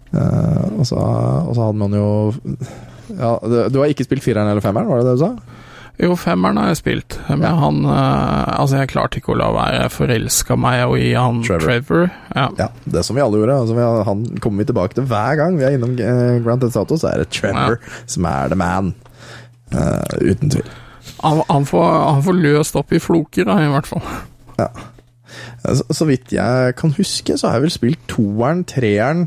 [0.07, 2.07] Uh, og, så, og så hadde man jo
[3.11, 5.57] ja, du, har ikke spilt fireren eller femmeren, var det det du sa?
[5.97, 9.79] Jo, femmeren har jeg spilt, men han uh, Altså, jeg klarte ikke å la være.
[9.81, 11.63] Jeg forelska meg i han Trevor.
[11.65, 12.03] Trevor.
[12.35, 12.45] Ja.
[12.59, 13.55] Ja, det som vi alle gjorde.
[13.63, 16.77] Altså, vi, han kommer vi tilbake til hver gang vi er innom uh, Grand Theft
[16.77, 18.93] Auto, så er det Trevor som er the man.
[20.21, 20.69] Uten tvil.
[21.25, 24.05] Han, han, får, han får løst opp i floker, da, i hvert fall.
[24.61, 24.69] Ja.
[25.67, 29.25] Så, vidt jeg kan huske, så har jeg vel spilt toeren, treeren,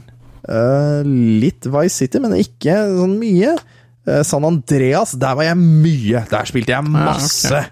[0.48, 3.56] uh, litt Vice City, men ikke sånn mye.
[4.08, 6.24] Uh, San Andreas, der var jeg mye.
[6.30, 7.66] Der spilte jeg masse.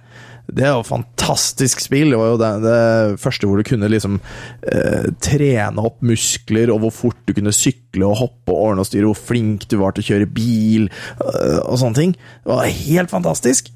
[0.49, 2.15] Det er jo et fantastisk spill.
[2.15, 4.17] Det var jo det, det første hvor du kunne liksom
[4.65, 8.89] eh, trene opp muskler, og hvor fort du kunne sykle og hoppe og ordne og
[8.89, 12.15] styre, hvor flink du var til å kjøre bil, eh, og sånne ting.
[12.17, 13.69] Det var helt fantastisk.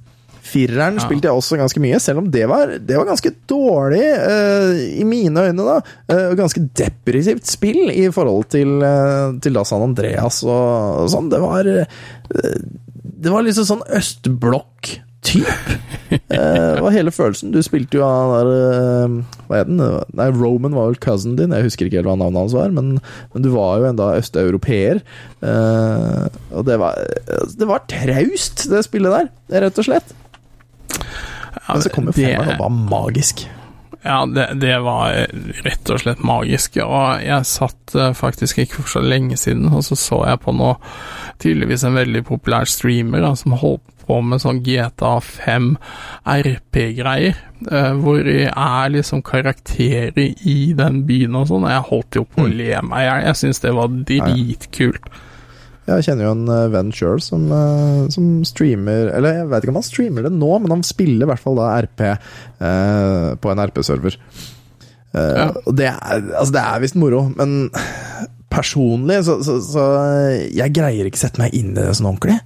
[0.42, 4.72] Fireren spilte jeg også ganske mye, selv om det var, det var ganske dårlig, uh,
[4.98, 5.76] i mine øyne, da.
[6.10, 11.30] Uh, ganske depressivt spill i forhold til, uh, til da San Andreas og, og sånn.
[11.30, 15.74] Det var Det var liksom sånn østblokk-typ.
[16.32, 17.52] Det var hele følelsen.
[17.54, 19.12] Du spilte jo av der
[19.46, 19.78] Hva het den?
[20.18, 21.54] Nei, Roman var vel cousin din.
[21.54, 22.96] Jeg husker ikke helt hva navnet hans var, men,
[23.32, 25.00] men du var jo enda østeuropeer.
[25.46, 26.98] Og det var
[27.54, 29.30] Det var traust, det spillet der,
[29.64, 30.12] rett og slett.
[31.68, 33.44] Men så kom det- femmeren og var magisk.
[34.04, 35.12] Ja, det, det var
[35.62, 36.76] rett og slett magisk.
[36.82, 40.54] Og jeg satt eh, faktisk ikke for så lenge siden, og så så jeg på
[40.58, 40.76] noe
[41.42, 45.72] Tydeligvis en veldig populær streamer da, som holdt på med sånn GTA 5
[46.26, 47.34] RP-greier.
[47.70, 51.66] eh, hvor jeg er liksom karakterer i den byen og sånn.
[51.70, 53.26] Jeg holdt jo på å le meg i hjel.
[53.28, 55.10] Jeg syns det var dritkult.
[55.98, 59.74] Jeg kjenner jo en eh, venn sjøl som, eh, som streamer Eller jeg vet ikke
[59.74, 63.52] om han streamer det nå, men han spiller i hvert fall da RP eh, på
[63.52, 64.16] en RP-server.
[65.12, 65.48] Eh, Ja.
[65.66, 67.68] Og det er, altså det er visst moro, men
[68.52, 69.84] personlig så, så, så
[70.52, 72.38] Jeg greier ikke sette meg inn i det sånn ordentlig.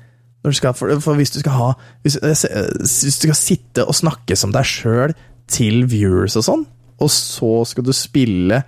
[0.46, 1.68] Når du skal, for, for hvis du skal ha
[2.06, 5.14] hvis, eh, hvis du skal sitte og snakke som deg sjøl
[5.50, 6.64] til viewers og sånn,
[7.02, 8.62] og så skal du spille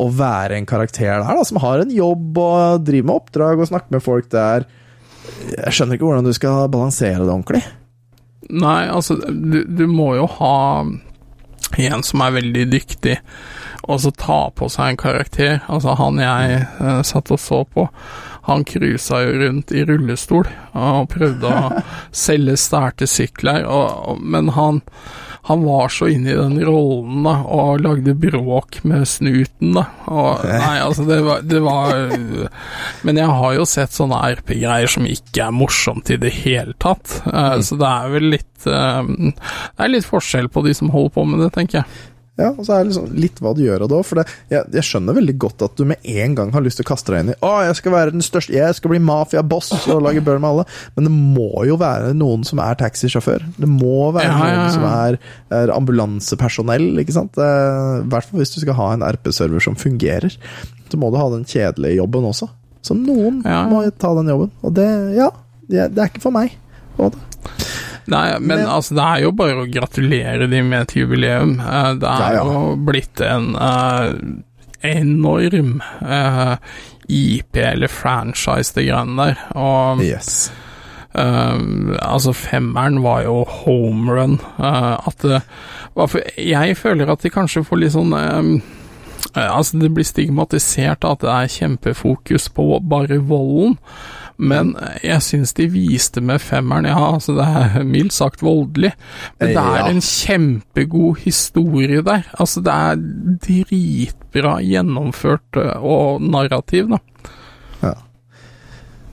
[0.00, 3.68] og være en karakter der da, som har en jobb og driver med oppdrag og
[3.68, 4.64] snakker med folk der
[5.52, 7.62] Jeg skjønner ikke hvordan du skal balansere det ordentlig.
[8.50, 10.56] Nei, altså, du, du må jo ha
[11.78, 13.14] en som er veldig dyktig,
[13.88, 15.60] og så ta på seg en karakter.
[15.72, 17.86] Altså, han jeg eh, satt og så på,
[18.48, 21.82] han cruisa jo rundt i rullestol og prøvde å
[22.24, 24.82] selge stærte sykler, og, og, men han
[25.44, 29.72] han var så inne i den rollen da, og lagde bråk med snuten.
[29.74, 29.88] da.
[30.06, 31.90] Og, nei, altså, det var, det var
[33.02, 37.16] Men jeg har jo sett sånne RP-greier som ikke er morsomt i det hele tatt.
[37.26, 41.14] Eh, Så det er vel litt uh, Det er litt forskjell på de som holder
[41.18, 41.90] på med det, tenker jeg.
[42.40, 44.06] Ja, og så er det liksom litt hva du gjør av det òg.
[44.08, 46.86] For det, jeg, jeg skjønner veldig godt at du med en gang har lyst til
[46.86, 49.68] å kaste deg inn i Å, jeg skal være den største Jeg skal bli mafiaboss
[49.92, 50.64] og lage bøll med alle.
[50.96, 53.44] Men det må jo være noen som er taxisjåfør.
[53.60, 54.62] Det må være Ja, ja, ja.
[54.62, 55.18] noen som er,
[55.60, 57.36] er ambulansepersonell, ikke sant.
[57.36, 60.32] I hvert fall hvis du skal ha en RP-server som fungerer.
[60.88, 62.48] Så må du ha den kjedelige jobben også.
[62.82, 64.50] Så noen må ta den jobben.
[64.64, 64.88] Og det,
[65.20, 65.28] ja,
[65.68, 66.56] det, det er ikke for meg.
[66.96, 67.20] Og det,
[68.10, 71.60] Nei, men, Men- altså, det er jo bare å gratulere de med et jubileum.
[71.60, 72.44] Eh, Det er Ja, ja.
[72.44, 74.12] jo blitt en uh,
[74.82, 76.56] enorm uh,
[77.08, 79.38] IP eller franchise, de greiene der.
[79.54, 80.50] Og yes.
[81.14, 84.38] Uh, altså, femmeren var jo home run.
[84.58, 85.42] eh, at det
[85.94, 88.62] Hvorfor Jeg føler at de kanskje får litt sånn eh,
[89.36, 93.76] uh, Altså, det blir stigmatisert at det er kjempefokus på bare volden.
[94.38, 94.72] Men
[95.04, 98.92] jeg syns de viste med femmeren Ja, altså det er mildt sagt voldelig,
[99.38, 102.24] men det er en kjempegod historie der.
[102.40, 103.02] Altså det er
[103.46, 107.02] dritbra gjennomført eh, og narrativ, da.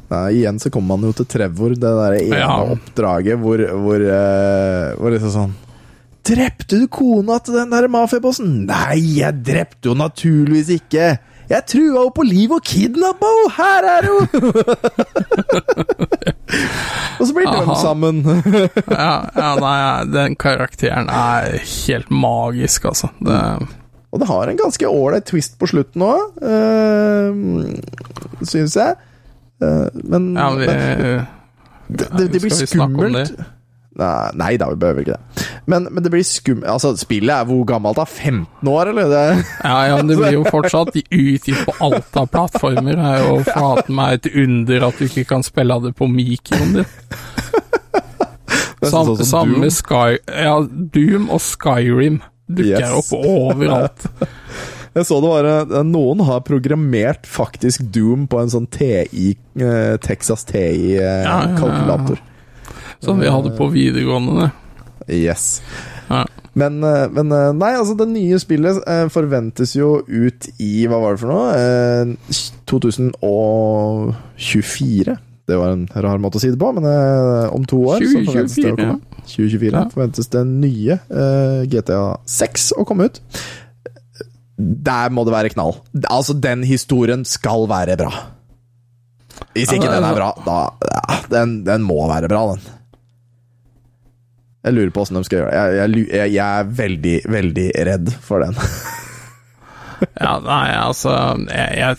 [0.09, 2.53] Nei, igjen så kommer man jo til Trevor, det der ene Ja.
[2.73, 5.57] oppdraget hvor, hvor, uh, hvor liksom sånn
[6.29, 8.65] Drepte du kona til den der mafiabossen?
[8.67, 11.13] Nei, jeg drepte jo naturligvis ikke!
[11.49, 13.51] Jeg trua henne på liv og kidnappa henne!
[13.57, 14.27] Her er hun!
[17.19, 18.15] og så blir de sammen.
[18.99, 23.07] Ja, ja, nei, den karakteren er helt magisk, altså.
[23.17, 23.39] Det,
[24.13, 27.29] og det har en ganske ålreit twist på slutten òg, uh,
[28.45, 28.91] syns jeg.
[29.59, 30.77] Eh, men ja, vi, men
[31.89, 33.31] det, det, det blir skummelt.
[34.39, 35.45] Nei, da, vi behøver ikke det.
[35.69, 38.05] Men, men det blir skummelt Altså, spillet er hvor gammelt da?
[38.07, 39.09] 15 år, eller?
[39.11, 39.23] Det,
[39.63, 42.95] Ja, ja, men det blir jo fortsatt utgitt på alt av plattformer.
[42.99, 46.79] Det er jo faten meg et under at du ikke kan spille det på mikroen
[46.79, 46.89] din.
[48.79, 49.71] Nesten Sam, sånn samme Doom.
[49.75, 50.19] Sky...
[50.45, 50.55] Ja,
[50.95, 53.11] Doom og Skyrim dukker Yes.
[53.11, 54.05] opp overalt.
[54.95, 59.95] Jeg så det var eh, Noen har programmert faktisk Doom på en sånn TI eh,
[60.01, 60.63] Texas Ja,
[60.97, 62.17] ja, ja.
[63.03, 64.49] Som vi hadde på videregående.
[65.07, 65.61] Yes.
[66.09, 66.25] Ja.
[66.59, 70.97] Men, eh, men eh, Nei, altså, det nye spillet eh, forventes jo ut i Hva
[70.99, 71.53] var det for noe?
[71.55, 72.05] Eh,
[72.69, 75.17] 2024.
[75.49, 78.19] Det var en rar måte å si det på, men eh, om to år så
[78.27, 78.99] forventes det å 2024, komme.
[79.29, 79.81] 2024 Ja.
[79.93, 83.17] forventes det nye eh, GTA 6 å komme ut.
[84.59, 85.73] Der må det være knall.
[86.11, 88.11] Altså, den historien skal være bra.
[89.55, 90.57] Hvis ikke Ja, det den er bra, da
[90.91, 92.59] ja, den, den må være bra, den.
[94.65, 95.75] Jeg lurer på åssen de skal gjøre det.
[95.77, 98.57] Jeg, jeg, jeg, er veldig, veldig redd for den.
[99.99, 101.11] Ja, nei, altså
[101.51, 101.97] jeg,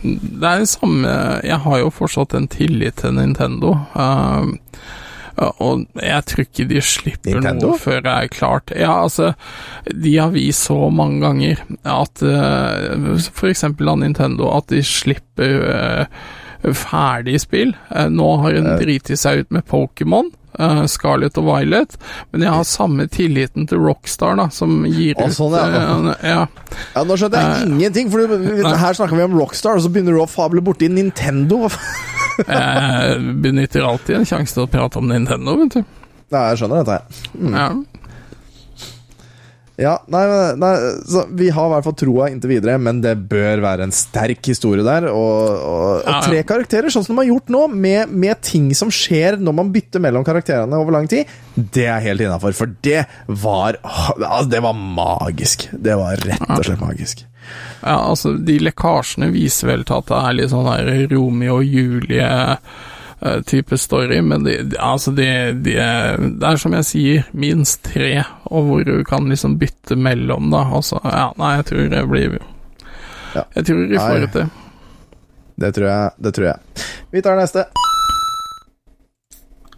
[0.00, 1.10] Det er det samme
[1.44, 3.74] Jeg har jo fortsatt en tillit til Nintendo.
[3.92, 4.54] Uh,
[5.36, 7.74] og jeg tror ikke de slipper Nintendo?
[7.74, 8.72] noe før det er klart.
[8.72, 9.34] Ja, altså,
[9.90, 15.68] de har vist så mange ganger at uh, For eksempel av Nintendo, at de slipper
[15.68, 16.24] uh,
[16.72, 17.74] ferdig spill.
[17.90, 20.30] Eh, nå har hun driti seg ut med Pokémon.
[20.54, 21.96] Uh, Scarlett og Violet,
[22.30, 25.80] men jeg har samme tilliten til Rockstar, da, som gir ut sånn, ja.
[25.98, 26.44] Uh, ja.
[26.94, 30.14] Ja, Nå skjønte jeg ingenting, for du- her snakker vi om Rockstar, og så begynner
[30.14, 31.66] du å fable borti Nintendo.
[32.34, 35.84] Jeg benytter alltid en sjanse til å prate om Nintendo, vet du.
[36.34, 37.20] Ja, jeg skjønner dette.
[37.38, 37.52] Mm.
[37.54, 37.68] Ja.
[39.80, 40.22] Ja, nei,
[40.60, 40.72] nei
[41.10, 44.46] så Vi har i hvert fall troa inntil videre, men det bør være en sterk
[44.46, 45.08] historie der.
[45.10, 48.92] Og, og, og tre karakterer, sånn som de har gjort nå, med, med ting som
[48.94, 52.54] skjer når man bytter mellom karakterene over lang tid, det er helt innafor.
[52.54, 55.68] For det var altså, Det var magisk.
[55.72, 57.26] Det var rett og slett magisk.
[57.82, 61.74] Ja, altså, de lekkasjene viser vel til at det er litt sånn der Romeo og
[63.24, 65.26] Julie-type story, men de, de, altså de,
[65.64, 65.74] de,
[66.40, 70.64] det er som jeg sier, minst tre, og hvor du kan liksom bytte mellom, da.
[70.76, 72.36] Altså, ja, nei, jeg tror det blir
[73.34, 73.42] Ja.
[73.56, 74.50] Jeg tror de får det til.
[75.56, 76.10] Det tror jeg.
[76.22, 76.84] Det tror jeg.
[77.14, 77.64] Vi tar neste.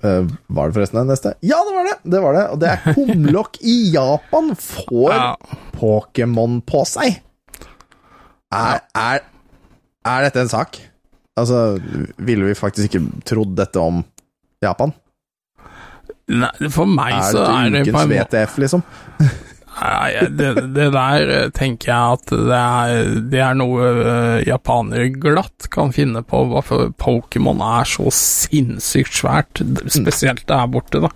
[0.04, 1.32] Uh, var det forresten den neste?
[1.42, 1.94] Ja, det var det!
[2.04, 5.30] Det var det, Og det er kumlokk i Japan får Ja.
[5.76, 7.18] Pokémon på seg.
[8.52, 9.24] Er, er,
[10.06, 10.78] er dette en sak?
[11.36, 11.76] Altså,
[12.16, 14.00] ville vi faktisk ikke trodd dette om
[14.64, 14.94] Japan?
[16.26, 18.82] Nei, for meg Er så er det ukens VTF, liksom?
[19.76, 25.10] Nei, det, det der eh, tenker jeg at det er, det er noe eh, japanere
[25.20, 29.60] glatt kan finne på, hvorfor Pokémon er så sinnssykt svært,
[29.92, 31.12] spesielt der borte, da.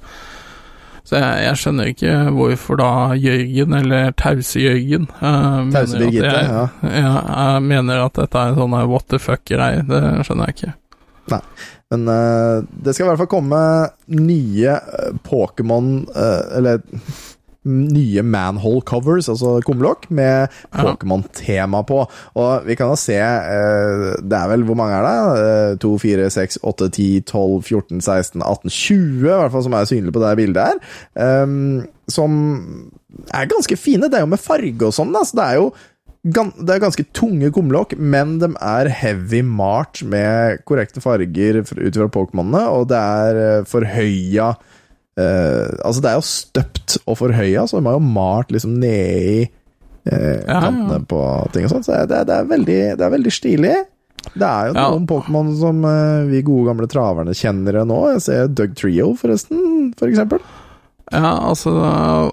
[1.11, 6.61] Så jeg, jeg skjønner ikke hvorfor da Jørgen, eller Tause-Jørgen uh, Tause Birgitte, ja.
[6.87, 9.83] ja, jeg mener at dette er en sånn what the fuck-greie.
[9.89, 10.71] Det skjønner jeg ikke.
[11.35, 11.41] Nei,
[11.91, 13.59] Men uh, det skal i hvert fall komme
[14.15, 16.81] nye eh, Pokémon uh, Eller
[17.69, 22.01] nye manhole covers, altså kumlokk, med Pokémon-tema på.
[22.41, 25.45] Og vi kan jo se eh, Det er vel Hvor mange er det?
[25.75, 29.77] Eh, 2, 4, 6, 8, 10, 12, 14, 16, 18, 20, i hvert fall som
[29.77, 30.83] er synlige på det bildet her.
[31.21, 32.33] Ehm, som
[33.35, 34.09] er ganske fine.
[34.09, 35.71] Det er jo med farge og sånn, da, så det er jo
[36.21, 42.09] det er ganske tunge kumlokk, men de er heavy mart med korrekte farger ut fra
[42.13, 44.51] Pokémonene, og det er eh, forhøya
[45.19, 49.49] eh, Altså, det er jo støpt og forhøya, så de har jo malt liksom nedi
[50.07, 51.01] eh, Ja, ja.
[51.09, 51.23] på
[51.55, 53.75] ting og sånt, så det, det, er veldig, det er veldig stilig.
[54.35, 54.89] Det er jo Ja.
[54.93, 58.01] noen Pokémon som uh, vi gode gamle traverne kjenner nå.
[58.15, 60.43] Jeg ser Doug Trio, forresten, for eksempel.
[61.11, 61.73] Ja, altså,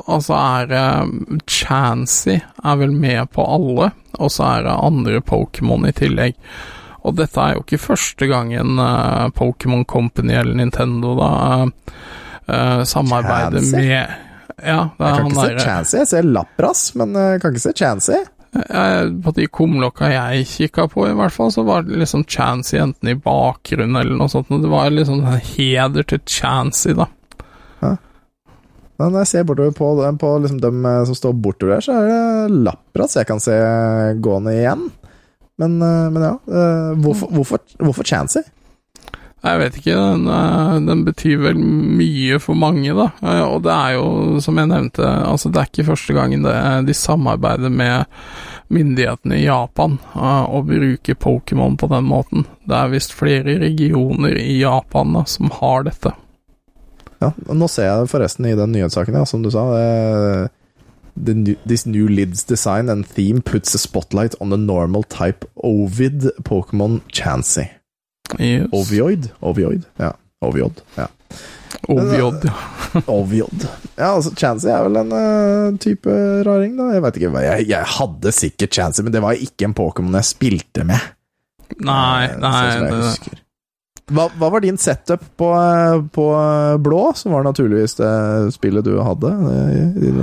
[0.05, 5.87] altså er uh, Chansey er vel med på alle, og så er det andre Pokémon
[5.87, 6.35] i tillegg.
[7.07, 8.75] Og dette er jo ikke første gangen
[9.37, 11.29] Pokémon Company eller Nintendo da
[12.47, 14.15] eh, eh, samarbeider med
[14.57, 15.97] Ja, det Jeg kan ikke se Chancy.
[15.97, 18.23] Jeg ser Lapras, men jeg kan ikke se Chansey.
[18.57, 22.79] Eh, På de kumlokka jeg kikka på, i hvert fall, så var det liksom Chansey
[22.81, 24.49] enten i bakgrunnen eller noe sånt.
[24.49, 27.05] Det var liksom en heder til Chansey, da.
[28.97, 29.87] Men når jeg ser bortover på,
[30.21, 33.57] på liksom dem eh, som står bortover der, så er det Lapras jeg kan se
[34.25, 34.87] gående igjen.
[35.61, 38.45] Men, eh, men ja, eh, hvorfor, hvorfor, hvorfor Chansey?
[39.47, 43.07] Jeg vet ikke, den, eh, den betyr vel mye for mange, da.
[43.21, 46.55] Eh, Og det er jo, som jeg nevnte, altså det er ikke første gangen det,
[46.87, 48.05] de samarbeider med
[48.69, 52.45] myndighetene i Japan eh, og bruker Pokémon på den måten.
[52.67, 56.11] Det er visst flere regioner i Japan da, som har dette.
[57.21, 59.63] Ja, nå ser jeg forresten i den nyhetssaken, ja, som du sa.
[59.73, 60.51] det
[61.65, 67.01] this new lids design and theme puts a spotlight on the normal type Ovid Pokémon
[67.11, 67.76] Chansey.
[68.35, 68.67] Yes.
[68.75, 69.29] Ovioid?
[69.39, 69.85] Ovioid?
[70.01, 70.11] Ja.
[70.45, 70.81] Oviod.
[70.95, 71.07] Ja.
[71.87, 72.53] Oviod, ja.
[73.05, 73.65] Oviod.
[73.95, 76.11] Ja, altså Chansey er vel en uh, type
[76.45, 76.91] raring, da.
[76.95, 80.29] Jeg vet ikke jeg, jeg hadde sikkert Chansey, men det var ikke en Pokémon jeg
[80.29, 81.13] spilte med.
[81.83, 83.41] Nei, eh, nei sånn det.
[84.15, 86.27] Hva, hva var din setup på, eh, på
[86.79, 88.11] blå, som var naturligvis det
[88.55, 89.33] spillet du hadde?
[89.73, 90.13] I, i?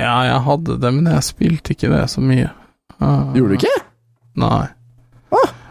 [0.00, 2.48] Ja, jeg hadde det, men jeg spilte ikke det så mye.
[2.96, 3.76] Uh, Gjorde du ikke?
[4.40, 4.64] Nei.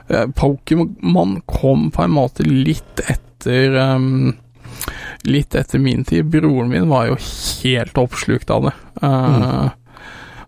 [0.08, 4.34] Eh, Pokémon kom på en måte litt etter um,
[5.24, 6.26] Litt etter min tid.
[6.26, 7.16] Broren min var jo
[7.64, 8.74] helt oppslukt av det.
[9.01, 9.70] Eh,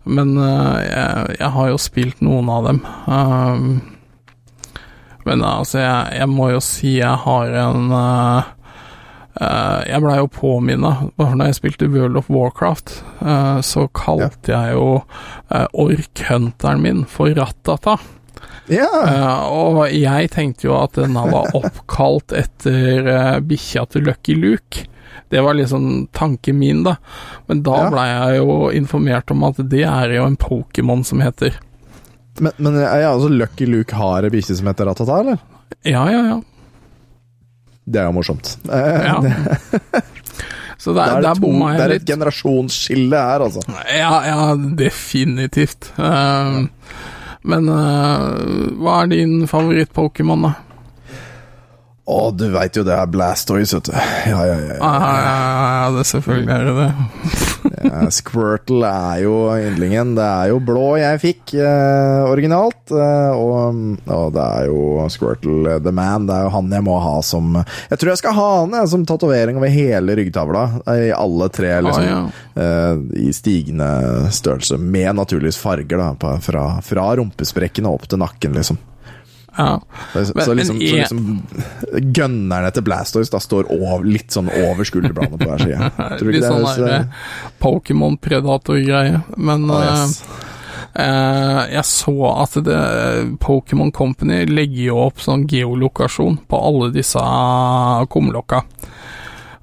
[0.06, 2.82] Men uh, jeg, jeg har jo spilt noen av dem.
[3.08, 3.56] Uh,
[5.26, 7.88] men altså, jeg, jeg må jo si jeg har en
[9.36, 12.94] Jeg blei jo påminna, bare da jeg spilte World of Warcraft,
[13.68, 17.98] så kalte jeg jo uh, orkhunteren min for Ratata.
[18.72, 18.88] Ja.
[18.90, 24.88] Uh, og jeg tenkte jo at denne var oppkalt etter uh, bikkja til Lucky Luke.
[25.30, 26.96] Det var liksom tanken min, da.
[27.50, 27.90] Men da Ja.
[27.94, 31.56] blei jeg jo informert om at det er jo en Pokémon som heter.
[32.40, 35.40] Men, men ja, altså Lucky Luke har ei bikkje som heter Ratata, eller?
[35.88, 36.42] Ja, ja, ja.
[37.86, 38.58] Det er jo morsomt.
[38.66, 39.22] Eh, ja.
[40.78, 41.80] Så der, der, der bomma jeg litt.
[41.80, 42.10] det er et litt.
[42.12, 43.62] generasjonsskille her, altså.
[43.94, 44.40] Ja, ja,
[44.78, 45.92] definitivt.
[45.98, 46.66] Eh,
[47.46, 50.54] men uh, hva er din favoritt-Pokémon, da?
[52.06, 53.96] Å, du veit jo det er Blastoise, vet du.
[54.30, 54.76] Ja, ja, ja.
[54.78, 54.82] ja.
[54.86, 56.90] Ah, det selvfølgelig er det det.
[57.88, 60.12] Ja, Squirtle er jo yndlingen.
[60.18, 62.94] Det er jo blå jeg fikk eh, originalt.
[62.94, 66.30] Eh, og, og det er jo Squirtle eh, the man.
[66.30, 68.92] Det er jo han jeg må ha som Jeg tror jeg skal ha han jeg,
[68.94, 70.66] som tatovering over hele ryggtavla.
[70.86, 72.10] I alle tre, liksom.
[72.30, 74.78] Ah, eh, I stigende størrelse.
[74.78, 76.14] Med naturligvis farger, da.
[76.22, 78.78] På, fra, fra rumpesprekken og opp til nakken, liksom.
[79.58, 79.80] Ja.
[80.14, 81.42] Så, Men- så, liksom, men så liksom
[82.14, 85.92] Gunnerne til Blastoise da står over, litt sånn over skulderbladene på hver side.
[86.20, 87.24] Tror Litt sånn det der eh,
[87.64, 89.22] Pokémon Predator-greie.
[89.38, 90.18] Men Å, yes.
[90.26, 92.82] eh, eh, jeg så at det
[93.44, 97.24] Pokémon Company legger jo opp sånn geolokasjon på alle disse
[98.12, 98.64] kumlokka.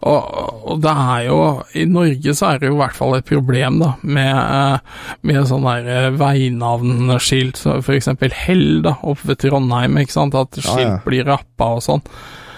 [0.03, 1.39] Og, og det er jo
[1.79, 5.49] I Norge så er det jo i hvert fall et problem, da, med, eh, med
[5.51, 10.59] sånn der eh, veinavnskilt, så for eksempel Hell, da, oppe ved Trondheim, ikke sant, at
[10.59, 11.01] skilt ja.
[11.07, 12.03] blir rappa og sånn.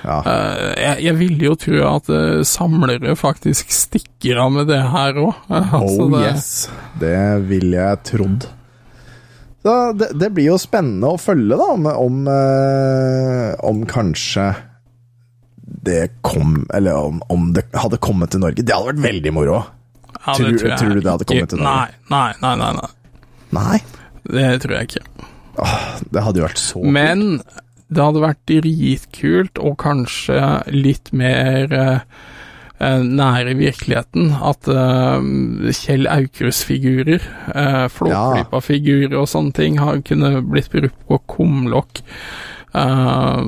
[0.04, 0.18] Ja.
[0.20, 2.10] Eh, jeg, jeg ville jo tro at
[2.48, 5.46] samlere faktisk stikker av med det her òg.
[5.84, 6.68] Oh yes,
[7.00, 7.16] det
[7.50, 8.48] ville jeg trodd.
[9.64, 12.24] Det, det blir jo spennende å følge, da, om, om,
[13.68, 14.52] om kanskje
[15.86, 18.62] det kom Eller om, om det hadde kommet til Norge.
[18.64, 19.62] Det hadde vært veldig moro.
[20.14, 21.96] Ja, Tror- jeg tror du det hadde kommet til Norge?
[22.10, 22.90] nei, nei, nei, nei.
[23.54, 23.78] Nei,
[24.24, 25.04] Det tror jeg ikke.
[26.10, 27.42] det hadde jo vært så Men
[27.94, 30.38] det hadde vært dritkult, og kanskje
[30.74, 32.00] litt mer eh,
[32.80, 35.28] eh, nære virkeligheten, at eh,
[35.78, 37.22] Kjell Aukrust-figurer,
[37.54, 42.02] uh, Flåklypa-figurer og sånne ting, har kunne blitt brukt på kumlokk.
[42.74, 43.40] Eh,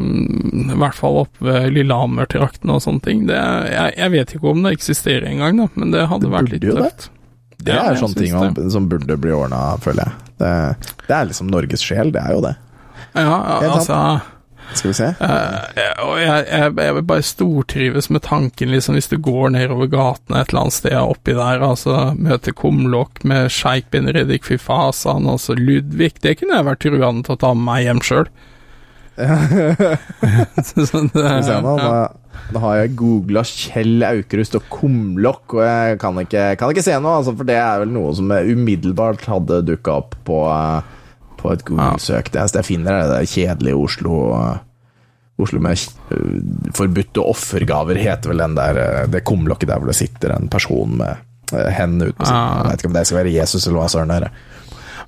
[0.70, 3.24] I hvert fall oppe ved Lillehammer-trakten og sånne ting.
[3.30, 3.38] Det,
[3.72, 6.66] jeg, jeg vet ikke om det eksisterer engang, da, men det hadde Det vært litt
[6.68, 7.08] tøft.
[7.08, 7.12] det.
[7.66, 10.30] Det er jeg sånne ting man, som burde bli ordna, føler jeg.
[10.38, 10.54] Det,
[11.08, 12.54] det er liksom Norges sjel, det er jo det.
[13.16, 13.98] Ja, altså
[14.76, 15.06] Skal vi se.
[15.22, 20.42] Uh, og jeg, jeg, jeg bare stortrives med tanken, liksom, hvis du går nedover gatene
[20.42, 25.40] et eller annet sted oppi der, altså møter kumlokk med sjeik bin fy Fifasan, og
[25.42, 28.28] så Ludvig, det kunne jeg vært truende til å ta med meg hjem sjøl.
[29.16, 29.24] Vi
[31.46, 31.74] se nå,
[32.52, 36.94] da har jeg googla Kjell Aukrust og kumlokk, og jeg kan ikke, kan ikke se
[37.00, 40.80] noe, altså, for det er vel noe som umiddelbart hadde dukka opp på, eh,
[41.40, 42.26] på et Google-søk.
[42.30, 44.56] Det eneste jeg finner, er det der kjedelige Oslo eh,
[45.42, 45.74] Oslo med
[46.16, 46.36] eh,
[46.76, 48.74] forbudte offergaver, heter vel den der
[49.12, 51.12] det kumlokket der hvor det sitter en person med
[51.50, 52.36] hendene ut på siden.
[52.36, 52.62] Ah.
[52.62, 54.30] Jeg vet ikke om det skal være Jesus eller hva søren det er.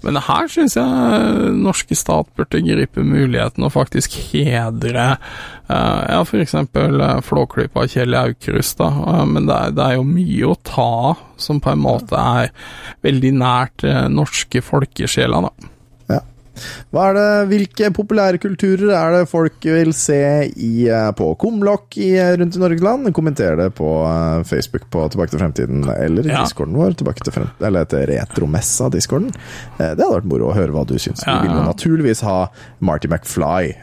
[0.07, 7.01] Men her syns jeg norske stat burde gripe muligheten og faktisk hedre uh, ja, eksempel
[7.03, 8.90] uh, Flåklypa Kjell Aukrust, da.
[8.92, 12.53] Eh, men det er, det er jo mye å ta som på en måte er
[13.07, 15.74] veldig nært uh, norske folkesjela, da.
[16.59, 16.84] Ja.
[16.92, 20.18] Hva er det, hvilke populære kulturer er det folk vil se
[20.56, 23.12] i, eh, på kumlokk eh, rundt i Norgeland?
[23.16, 26.42] Kommenter det på eh, Facebook på Tilbake til fremtiden, eller i Ja.
[26.44, 29.30] discorden vår, tilbake til frem, eller til Retromessa-discorden.
[29.78, 31.22] Det hadde vært moro å høre hva du syns.
[31.26, 32.48] Ja, Vi vil jo naturligvis ha
[32.80, 33.74] Marty McFly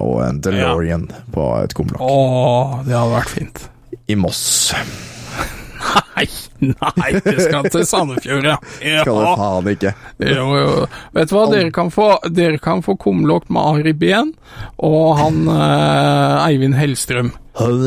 [0.00, 3.68] og en DeLorean på et kumlokk Åh, det hadde vært fint.
[4.08, 4.72] i Moss.
[6.16, 6.26] Nei,
[6.74, 8.56] nei, det skal til Sandefjord, ja.
[9.02, 9.34] Skal det ja.
[9.38, 9.92] faen ikke.
[10.26, 10.72] Jo, jo.
[11.16, 14.32] Vet du hva, dere kan få, dere kan få kumlokk med Ari Behn
[14.82, 17.32] og han eh, Eivind Hellstrøm.
[17.60, 17.86] Han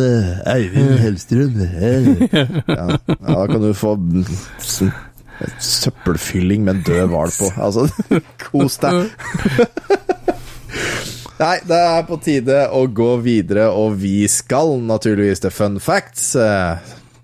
[0.53, 2.87] Eivind Hellstrøm ja, ja,
[3.27, 3.95] da kan du få
[5.43, 7.51] et søppelfylling med en død hval på.
[7.57, 7.87] Altså,
[8.45, 9.09] kos deg.
[11.43, 16.35] Nei, det er på tide å gå videre, og vi skal naturligvis til fun facts.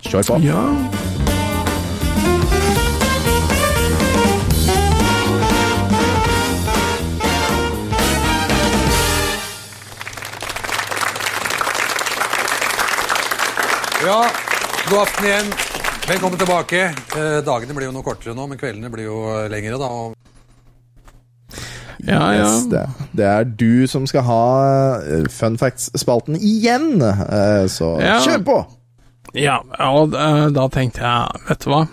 [0.04, 0.38] Kjør på.
[0.44, 0.62] Ja.
[14.06, 14.20] Ja,
[14.90, 15.50] god aften igjen.
[16.10, 16.80] Velkommen tilbake.
[17.20, 19.90] Eh, dagene blir jo noe kortere nå, men kveldene blir jo eh, lengre, da.
[19.92, 20.16] Og
[22.08, 22.46] Ja, ja.
[22.48, 22.86] Yes, det,
[23.20, 24.42] det er du som skal ha
[25.04, 28.20] eh, fun facts-spalten igjen, eh, så Ja.
[28.24, 28.60] kjør på!
[29.38, 29.60] Ja,
[29.92, 31.84] og eh, da tenkte jeg, vet du hva?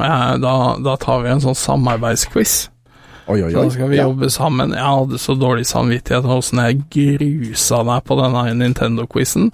[0.00, 2.68] Eh, Da, da tar vi en sånn samarbeidsquiz.
[3.30, 4.06] Oi, oi, Så da skal vi Ja.
[4.08, 4.72] jobbe sammen.
[4.74, 9.50] Jeg hadde så dårlig samvittighet av åssen jeg grusa deg på denne Nintendo-quizen.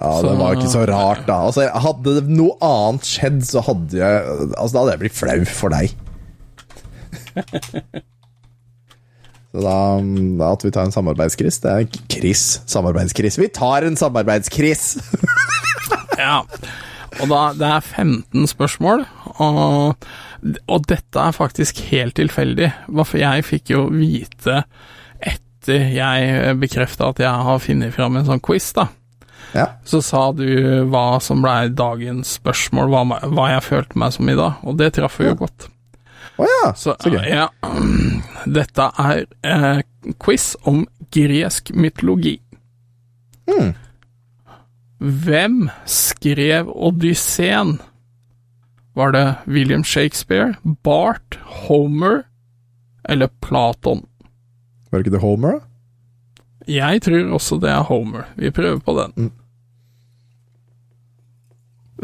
[0.00, 1.38] Ja, det var ikke så rart, da.
[1.46, 5.70] Altså, hadde noe annet skjedd, så hadde jeg Altså, da hadde jeg blitt flau for
[5.70, 5.94] deg.
[9.54, 9.74] Så da,
[10.42, 12.60] da at vi tar en samarbeidskris, det er Chris.
[12.66, 13.38] Samarbeidskris.
[13.38, 14.96] Vi tar en samarbeidskris!
[16.18, 16.40] Ja.
[17.22, 19.04] Og da, det er 15 spørsmål,
[19.38, 20.06] og,
[20.66, 22.72] og dette er faktisk helt tilfeldig.
[23.14, 24.64] Jeg fikk jo vite
[25.22, 28.88] etter jeg bekrefta at jeg har funnet fram en sånn quiz, da.
[29.54, 29.68] Ja.
[29.86, 30.42] Så sa du
[30.90, 34.90] hva som blei dagens spørsmål, hva, hva jeg følte meg som i dag, og det
[34.98, 35.68] traff jo godt.
[36.34, 37.28] Å ja, Så, så gøy.
[37.30, 37.46] ja,
[38.58, 39.84] dette er eh,
[40.18, 40.82] quiz om
[41.14, 42.40] gresk mytologi.
[43.46, 43.70] Hmm.
[45.04, 47.76] Hvem skrev Odysseen?
[48.94, 52.22] Var det William Shakespeare, Bart, Homer
[53.08, 54.04] eller Platon?
[54.90, 55.70] Var det ikke det Homer, da?
[56.70, 58.28] Jeg tror også det er Homer.
[58.40, 59.12] Vi prøver på den.
[59.26, 59.32] Mm.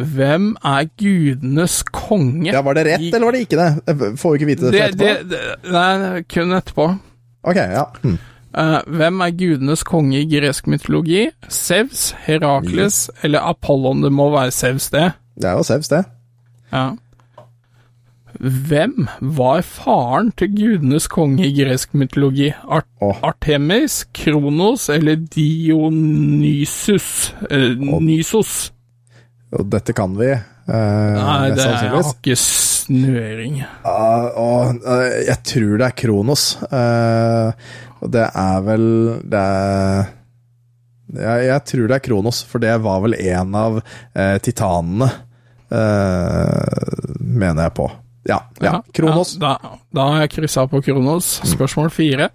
[0.01, 2.53] Hvem er gudenes konge?
[2.53, 3.70] Ja, Var det rett, eller var det ikke det?
[3.86, 5.30] Jeg får jo ikke vite det det, før det, etterpå.
[5.30, 6.86] det, Nei, kun etterpå.
[7.42, 7.84] Ok, ja.
[8.05, 8.18] Hm.
[8.59, 11.28] Eh, hvem er gudenes konge i gresk mytologi?
[11.48, 14.03] Sevs, Herakles eller Apollon?
[14.03, 15.12] Det må være Sevs, det.
[15.38, 16.01] Det er jo Sevs, det.
[16.72, 16.88] Ja.
[18.40, 22.53] Hvem var faren til gudenes konge i gresk mytologi?
[22.64, 23.16] Ar oh.
[23.26, 27.34] Artemis, Kronos eller Dionysus?
[27.51, 28.72] Eh, Nysos?
[29.53, 30.30] Og dette kan vi.
[30.30, 30.38] eh,
[30.70, 32.07] Nei, det, jeg sannsynligvis.
[32.07, 32.36] har ikke
[32.91, 33.61] snøring.
[33.86, 36.47] Uh, og, uh, jeg tror det er Kronos.
[36.66, 37.53] Uh,
[38.01, 38.86] og det er vel
[39.28, 40.09] Det er
[41.11, 45.09] jeg, jeg tror det er Kronos, for det var vel en av eh, titanene,
[45.72, 47.88] eh, mener jeg på.
[48.28, 48.76] Ja, ja.
[48.95, 49.34] Kronos.
[49.41, 51.32] Ja, da, da har jeg kryssa på Kronos.
[51.51, 52.28] Spørsmål fire.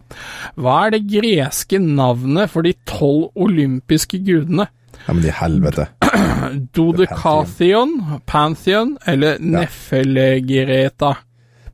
[0.60, 4.68] Hva er det greske navnet for de tolv olympiske gudene?
[5.06, 5.88] Ja, men i helvete.
[6.76, 11.16] Dodekatheon, Pantheon eller Nefelegreta.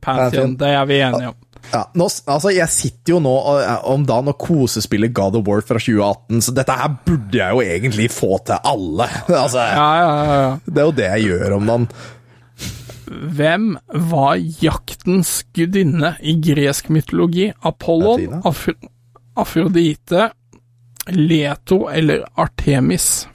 [0.02, 1.38] Pantheon, det er vi enige om.
[1.72, 5.62] Ja, nå, altså, jeg sitter jo nå eh, om dagen og kosespiller God of War
[5.64, 9.06] fra 2018, så dette her burde jeg jo egentlig få til alle.
[9.44, 10.50] altså, Ja, ja, ja, ja.
[10.66, 11.88] Det er jo det jeg gjør om dagen.
[13.12, 13.72] Hvem
[14.12, 17.50] var jaktens gudinne i gresk mytologi?
[17.62, 18.40] Apollon,
[19.36, 20.30] Afrodite,
[21.12, 23.26] Leto eller Artemis?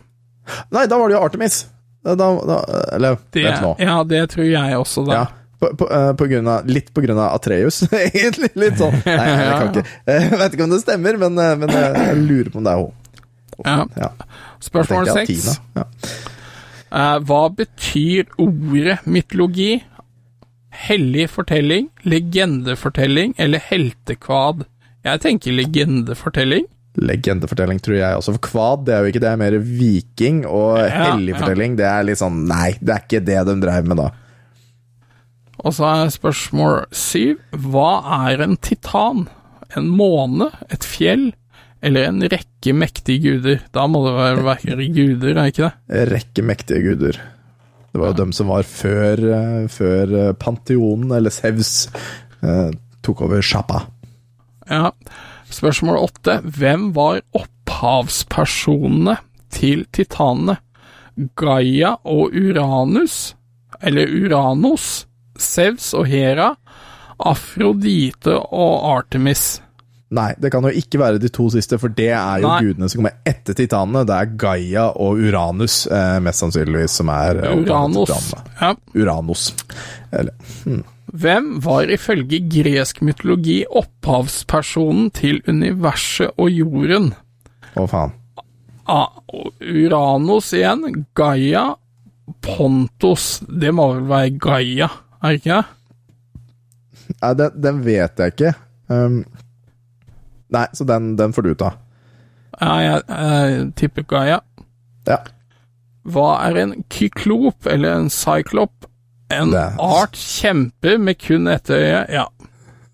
[0.76, 1.66] Nei, da var det jo Artemis.
[2.08, 2.62] Da, da,
[2.96, 3.74] eller, Det, vent nå.
[3.84, 5.18] ja, det tror jeg også, da.
[5.18, 5.26] Ja,
[5.60, 8.52] på, på, eh, på grunn av, litt på grunn av Atreus, egentlig.
[8.56, 8.96] Litt sånn.
[9.04, 9.84] Nei, jeg kan ikke
[10.14, 12.86] Jeg vet ikke om det stemmer, men, eh, men jeg lurer på om det er
[12.86, 12.96] hun.
[13.66, 13.78] Ja.
[13.98, 14.10] Ja.
[14.62, 15.52] Spørsmål seks.
[15.76, 15.86] Ja.
[16.88, 19.82] Uh, hva betyr ordet mytologi?
[20.78, 24.68] Hellig fortelling, legendefortelling eller heltekvad?
[25.08, 26.68] Jeg tenker legendefortelling.
[26.98, 28.34] Legendefortelling, tror jeg også.
[28.38, 30.44] For kvad det er jo ikke det, er mer viking.
[30.50, 31.76] Og Ja, helligfortelling.
[31.76, 31.82] ja.
[31.82, 34.08] det er litt sånn Nei, det er ikke det de drev med da.
[35.66, 37.40] Og så er spørsmål syv.
[37.52, 37.90] Hva
[38.28, 39.26] er en titan?
[39.78, 40.52] En måne?
[40.74, 41.32] Et fjell?
[41.86, 43.64] Eller en rekke mektige guder?
[43.74, 46.06] Da må det være, være guder, er ikke det?
[46.14, 47.20] Rekke mektige guder.
[47.92, 51.88] Det var jo dem som var før, eh, før eh, Pantheonen, eller Sevs,
[52.44, 52.70] eh,
[53.06, 53.84] tok over sjappa.
[54.70, 54.92] Ja.
[55.58, 56.40] Spørsmål åtte.
[56.58, 59.18] Hvem var opphavspersonene
[59.54, 60.60] til titanene?
[61.40, 63.36] Gaia og Uranus?
[63.82, 65.08] Eller Uranos?
[65.38, 66.52] Sevs og Hera?
[67.18, 69.58] Afrodite og Artemis?
[70.14, 72.60] Nei, det kan jo ikke være de to siste, for det er jo Nei.
[72.64, 74.06] gudene som kommer etter titanene.
[74.08, 78.14] Det er Gaia og Uranus, eh, mest sannsynligvis, som er Uranos.
[78.62, 78.72] Ja.
[78.96, 79.50] Uranus.
[80.12, 80.32] Eller
[81.08, 87.14] Hvem var ifølge gresk mytologi opphavspersonen til universet og jorden?
[87.78, 88.16] Å, faen.
[88.88, 89.02] A
[89.62, 91.70] Uranus igjen, Gaia,
[92.44, 94.88] Pontos Det må vel være Gaia,
[95.22, 95.74] er det ikke det?
[97.08, 98.54] Nei, den, den vet jeg ikke.
[98.92, 99.22] Um,
[100.52, 101.72] nei, så den, den får du ta.
[102.60, 104.42] Ja, jeg, jeg tipper Gaia.
[105.08, 105.22] Ja.
[106.08, 108.88] Hva er en kyklop, eller en cyklop?
[109.34, 112.06] En Det art kjemper med kun ett øye.
[112.14, 112.28] Ja.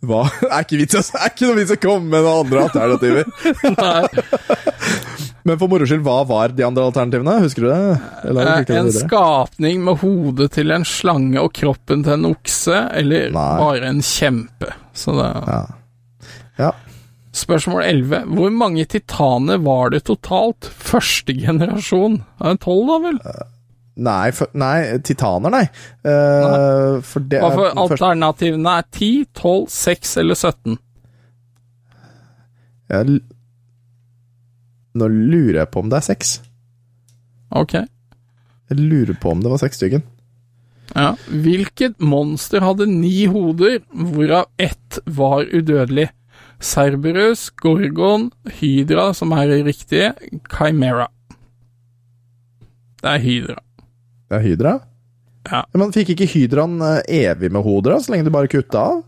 [0.04, 0.24] Hva?
[0.52, 3.26] Er ikke, vits, er ikke noe vits å komme med noen andre alternativer.
[5.44, 7.34] Men for moro skyld, hva var de andre alternativene?
[7.44, 7.80] Husker du det?
[8.30, 8.92] Eller har en videre?
[9.04, 13.48] skapning med hodet til en slange og kroppen til en okse, eller Nei.
[13.60, 14.72] bare en kjempe.
[14.96, 15.62] Så det Ja.
[16.62, 16.72] ja.
[17.34, 18.24] Spørsmål 11.
[18.38, 20.68] Hvor mange titaner var det totalt?
[20.70, 22.20] Første generasjon?
[22.40, 23.18] Er det tolv, da vel?
[23.94, 25.66] Nei, for, nei titaner, nei.
[26.02, 30.80] Eh, for det for er alternativene er 10, 12, 6 eller 17?
[32.94, 33.20] jeg,
[34.94, 36.34] Nå lurer jeg på om det er 6.
[37.54, 37.78] Ok.
[38.70, 40.04] Jeg lurer på om det var seks stykken.
[40.94, 41.14] Ja.
[41.28, 46.10] Hvilket monster hadde ni hoder, hvorav ett var udødelig?
[46.64, 48.30] Cerberus, Gorgon,
[48.60, 50.14] Hydra, som er det riktige,
[50.54, 51.10] Chimera.
[53.02, 53.58] Det er Hydra.
[54.34, 54.78] Er Hydra?
[55.50, 55.66] Ja.
[55.76, 59.02] Men fikk ikke Hydraen eh, evig med hoder, så lenge du bare kutta av?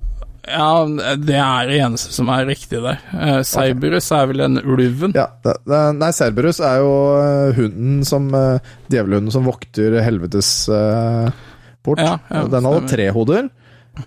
[0.46, 0.86] Ja,
[1.18, 3.00] det er det eneste som er riktig der.
[3.18, 5.16] Eh, Cerberus er vel den ulven.
[5.18, 8.62] Ja, det, det, Nei, Cerberus er jo eh, hunden som uh,
[8.92, 11.32] Djevelhunden som vokter helvetes eh,
[11.86, 12.04] port.
[12.04, 13.50] Ja, ja, Den hadde tre hoder.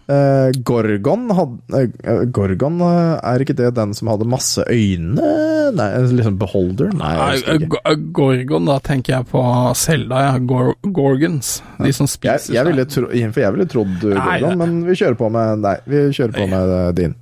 [0.09, 5.29] Eh, Gorgon hadde uh, Gorgon, uh, er ikke det den som hadde masse øyne?
[5.77, 6.91] Nei, liksom beholder?
[6.97, 7.69] Nei, jeg
[8.17, 9.43] Gorgon, da tenker jeg på
[9.77, 10.35] Selda, ja.
[10.41, 11.59] Gor Gorgons.
[11.81, 12.71] De som spiser jeg, seg.
[12.73, 15.77] ville tro, for jeg ville trodd Nei, Gorgon, det- men vi kjører på med Nei,
[15.89, 17.17] vi kjører på med eh, din.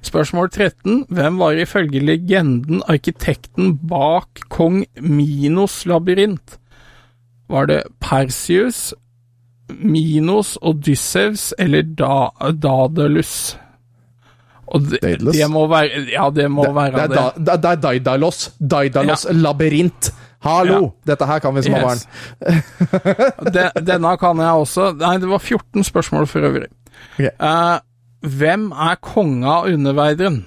[0.00, 1.04] Spørsmål 13.
[1.12, 6.56] Hvem var ifølge legenden arkitekten bak kong Minos labyrint?
[7.50, 8.94] Var det Perseus,
[9.78, 13.56] Minos, Odysseus eller da Daedalus?
[14.70, 17.80] Og det, det må være Ja, det må være Det er, det er, det er
[17.84, 18.42] Daidalos.
[18.58, 20.12] Daidalos labyrint.
[20.40, 20.92] Hallo!
[21.04, 22.00] Dette her kan vi som har barn.
[22.00, 23.50] Yes.
[23.54, 24.92] De, denne kan jeg også.
[25.00, 26.70] Nei, det var 14 spørsmål for øvrig.
[27.18, 27.32] Okay.
[27.36, 27.82] Uh,
[28.24, 30.46] hvem er konga av underverdenen?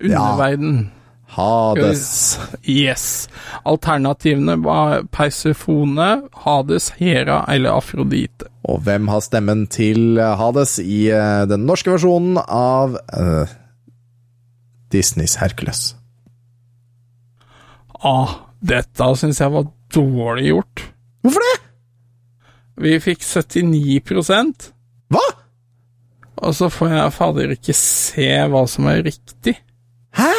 [0.00, 0.90] Underverden.
[1.30, 2.38] Hades.
[2.66, 3.28] Yes.
[3.64, 6.08] Alternativene var Persefone,
[6.44, 8.50] Hades, Hera eller Afrodite.
[8.68, 13.54] Og hvem har stemmen til Hades i eh, den norske versjonen av uh,
[14.92, 15.94] Disneys Hercules?
[18.04, 20.86] Ah, dette syns jeg var dårlig gjort.
[21.22, 21.56] Hvorfor det?
[22.80, 24.70] Vi fikk 79
[25.12, 25.26] Hva?
[26.40, 29.56] og så får jeg fader ikke se hva som er riktig.
[30.16, 30.32] Hæ?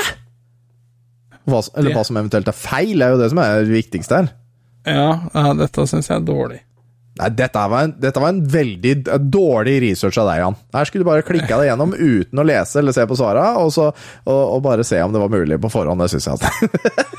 [1.51, 4.17] Hva, eller Det- hva som eventuelt er feil, er jo det som er det viktigste
[4.21, 4.29] her.
[4.87, 6.61] Ja, dette syns jeg er dårlig.
[7.19, 8.93] Nei, dette var en, dette var en veldig
[9.29, 10.55] dårlig research av deg, Jan.
[10.73, 13.75] Her skulle du bare klikka deg gjennom uten å lese eller se på svara, og,
[13.77, 13.93] og,
[14.55, 15.99] og bare se om det var mulig på forhånd.
[16.01, 17.11] Det syns jeg at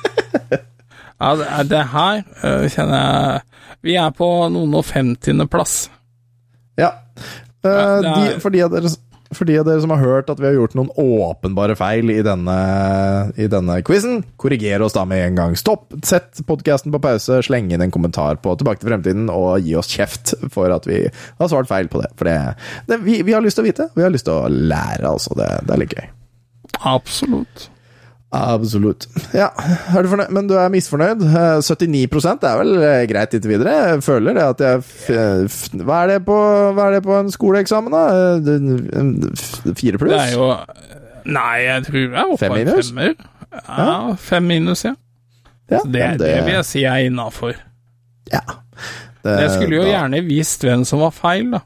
[1.22, 3.42] Ja, det, det her øh, kjenner jeg
[3.86, 5.76] Vi er på noen og femtiendeplass.
[6.80, 6.88] Ja.
[7.62, 8.90] Uh, Ja, det er- de, for, de av dere,
[9.36, 12.20] for de av dere som har hørt at vi har gjort noen åpenbare feil i
[12.24, 12.56] denne,
[13.40, 15.56] i denne quizen, korriger oss da med en gang.
[15.58, 19.76] Stopp, sett podkasten på pause, sleng inn en kommentar på Tilbake til fremtiden, og gi
[19.78, 22.12] oss kjeft for at vi har svart feil på det.
[22.18, 22.38] For det,
[22.90, 23.88] det vi, vi har lyst til å vite.
[23.96, 25.34] Vi har lyst til å lære, altså.
[25.38, 26.10] Det, det er litt gøy.
[26.92, 27.71] Absolutt.
[28.32, 29.06] Absolutt.
[29.36, 29.50] Ja,
[29.92, 30.30] er du fornøyd?
[30.32, 31.20] Men du er misfornøyd?
[31.20, 33.74] Eh, 79 er vel eh, greit inntil videre?
[33.90, 35.10] Jeg føler det at jeg f
[35.82, 36.38] hva, er det på,
[36.72, 38.02] hva er det på en skoleeksamen, da?
[38.08, 40.14] Eh, det- Fire pluss?
[40.16, 40.48] Det er jo
[41.24, 42.88] Nei, jeg tror jeg oppe Fem på en minus?
[42.90, 43.12] femmer.
[43.68, 44.94] Ja, fem minus, ja.
[45.70, 47.52] ja, Det, det, det vil jeg si er innafor.
[48.32, 48.40] Ja.
[49.22, 51.60] Det, Jeg skulle jo da- gjerne visst hvem som var feil, da.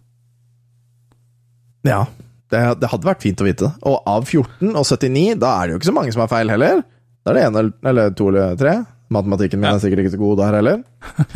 [1.86, 2.02] Ja.
[2.50, 3.72] Det, det hadde vært fint å vite.
[3.82, 6.52] Og av 14 og 79, da er det jo ikke så mange som har feil
[6.52, 6.84] heller.
[7.26, 8.76] Da er det ene eller, to eller tre.
[9.10, 9.74] Matematikken min Ja.
[9.76, 10.82] er sikkert ikke så god der heller.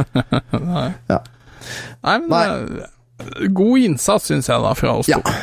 [0.70, 1.18] Nei, Ja.
[2.06, 2.84] Nei men Nei.
[3.26, 5.18] eh, God innsats, syns jeg, da, fra oss Ja.
[5.20, 5.34] to.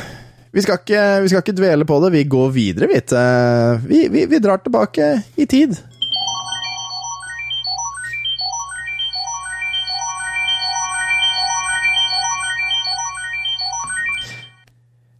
[0.55, 2.99] Vi skal, ikke, vi skal ikke dvele på det, vi går videre, vi.
[3.01, 5.75] til- Vi, vi, vi drar tilbake i tid.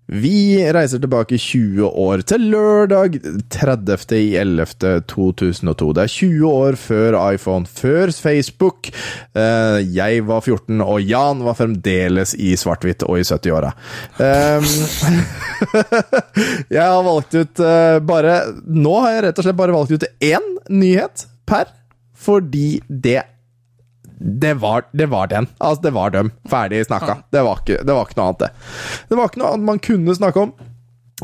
[0.08, 3.18] Vi reiser tilbake 20 år, til lørdag
[3.52, 5.90] 30.11.2002.
[5.98, 8.88] Det er 20 år før iPhone, før Facebook.
[9.36, 13.72] Eh, Jeg var 14, og Jan var fremdeles i svart-hvitt og i 70-åra.
[14.16, 14.64] Um,
[16.78, 20.08] jeg har valgt ut eh, bare Nå har jeg rett og slett bare valgt ut
[20.24, 20.40] én
[20.72, 21.66] nyhet per,
[22.16, 23.24] fordi det
[24.18, 25.48] det var, det var den.
[25.58, 26.32] Altså, det var dem.
[26.50, 27.20] Ferdig snakka.
[27.32, 28.50] Det var, ikke, det var ikke noe annet, det.
[29.10, 30.54] Det var ikke noe annet man kunne snakke om.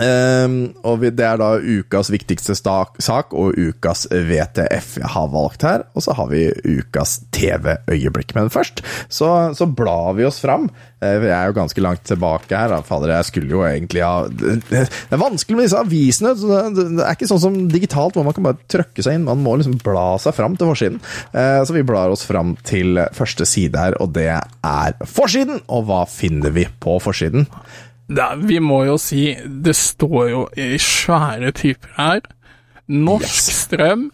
[0.02, 5.30] Ehm, og vi, det er da ukas viktigste stak, sak og ukas VTF jeg har
[5.34, 5.86] valgt her.
[5.94, 8.34] Og så har vi ukas TV-øyeblikk.
[8.38, 10.70] Men først så, så blar vi oss fram.
[11.04, 12.74] Vi Jeg er jo ganske langt tilbake her.
[12.88, 16.34] Fader, jeg skulle jo egentlig ha Det er vanskelig med disse avisene.
[16.39, 19.28] Det er ikke sånn som digitalt, hvor man kan bare trøkke seg inn.
[19.30, 21.02] Man må liksom bla seg fram til forsiden.
[21.36, 25.62] Uh, Så vi blar oss fram til første side her, og det er forsiden!
[25.74, 27.46] Og hva finner vi på forsiden?
[28.10, 29.30] Da, vi må jo si
[29.64, 32.22] Det står jo i svære typer her.
[32.91, 33.62] Norsk Yes.
[33.64, 34.10] strøm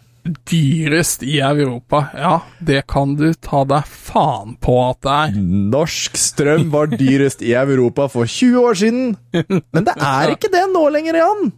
[0.46, 2.02] Dyrest i Europa.
[2.14, 5.38] Ja, det kan du ta deg faen på at det er.
[5.72, 10.66] Norsk strøm var dyrest i Europa for 20 år siden, men det er ikke det
[10.74, 11.50] nå lenger, Jan.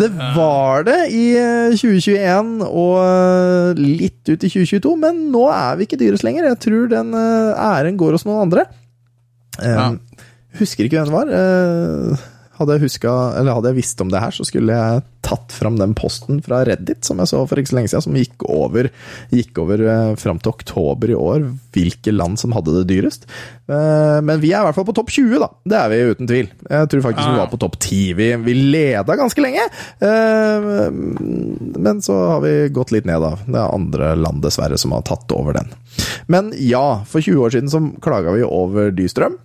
[0.00, 5.76] Det var det i eh, 2021 og eh, litt ut i 2022, men nå er
[5.78, 6.48] vi ikke dyrest lenger.
[6.54, 8.64] Jeg tror den eh, æren går hos noen andre.
[9.60, 9.90] Eh, Ja.
[10.60, 11.32] Husker ikke hvem det var.
[11.40, 12.28] Eh,
[12.62, 15.78] Hadde jeg, huska, eller hadde jeg visst om det her, så skulle jeg tatt fram
[15.80, 18.90] den posten fra Reddit som jeg så for ikke så lenge siden, som gikk over,
[19.32, 23.24] gikk over eh, fram til oktober i år, hvilke land som hadde det dyrest.
[23.72, 25.48] Eh, men vi er i hvert fall på topp 20, da.
[25.72, 26.50] Det er vi uten tvil.
[26.68, 28.00] Jeg tror faktisk vi var på topp 10.
[28.20, 29.64] Vi, vi leda ganske lenge,
[31.88, 33.32] men så har vi gått litt ned, da.
[33.46, 35.72] Det er andre land, dessverre, som har tatt over den.
[36.30, 39.40] Men ja, for 20 år siden så klaga vi over dystrøm.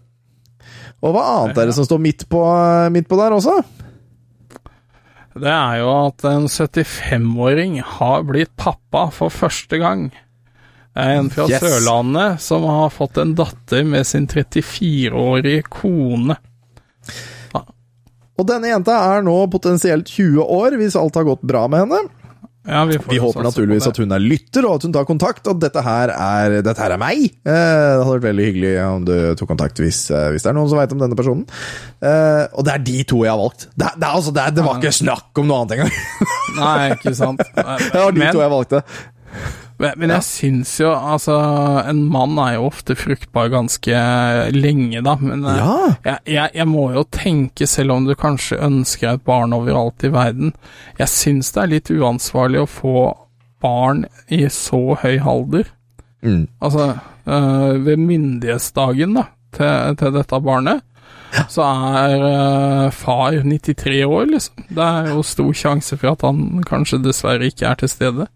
[1.05, 2.41] Og hva annet er det som står midt på,
[2.93, 3.59] midt på der også?
[5.37, 10.07] Det er jo at en 75-åring har blitt pappa for første gang.
[10.97, 11.61] En fra Yes.
[11.61, 16.39] Sørlandet som har fått en datter med sin 34-årige kone.
[18.37, 22.01] Og denne jenta er nå potensielt 20 år, hvis alt har gått bra med henne.
[22.67, 25.61] Ja, vi, Vi håper naturligvis at hun er lytter, og at hun tar kontakt, og
[25.63, 27.21] dette her er, dette her er meg.
[27.47, 30.57] Eh, det hadde vært veldig hyggelig om du tok kontakt hvis, eh, hvis det er
[30.57, 31.45] noen som veit om denne personen.
[32.03, 33.69] Eh, og det er de to jeg har valgt.
[33.71, 36.01] Det, det, altså, det, det var ikke snakk om noe annet engang.
[36.57, 37.45] Nei, ikke sant.
[37.93, 38.83] Det var de Men- to jeg valgte.
[39.77, 41.35] Men, jeg jeg syns jo altså
[41.85, 43.99] En mann er jo ofte fruktbar ganske
[44.55, 45.13] lenge, da.
[45.21, 45.75] Men eh, Ja.
[46.05, 50.11] jeg, jeg, jeg må jo tenke, selv om du kanskje ønsker et barn overalt i
[50.13, 50.55] verden
[50.97, 52.97] Jeg syns det er litt uansvarlig å få
[53.61, 55.69] barn i så høy alder.
[56.21, 56.47] Mm.
[56.61, 60.83] Altså eh, ved myndighetsdagen da til, til dette barnet.
[61.51, 64.63] Så er uh, far 93 år, liksom.
[64.69, 68.27] Det er jo stor sjanse for at han kanskje dessverre ikke er til stede.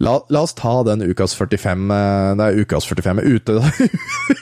[0.00, 3.56] La, la oss ta den ukas 45 eh, Nei, ukas 45 er ute,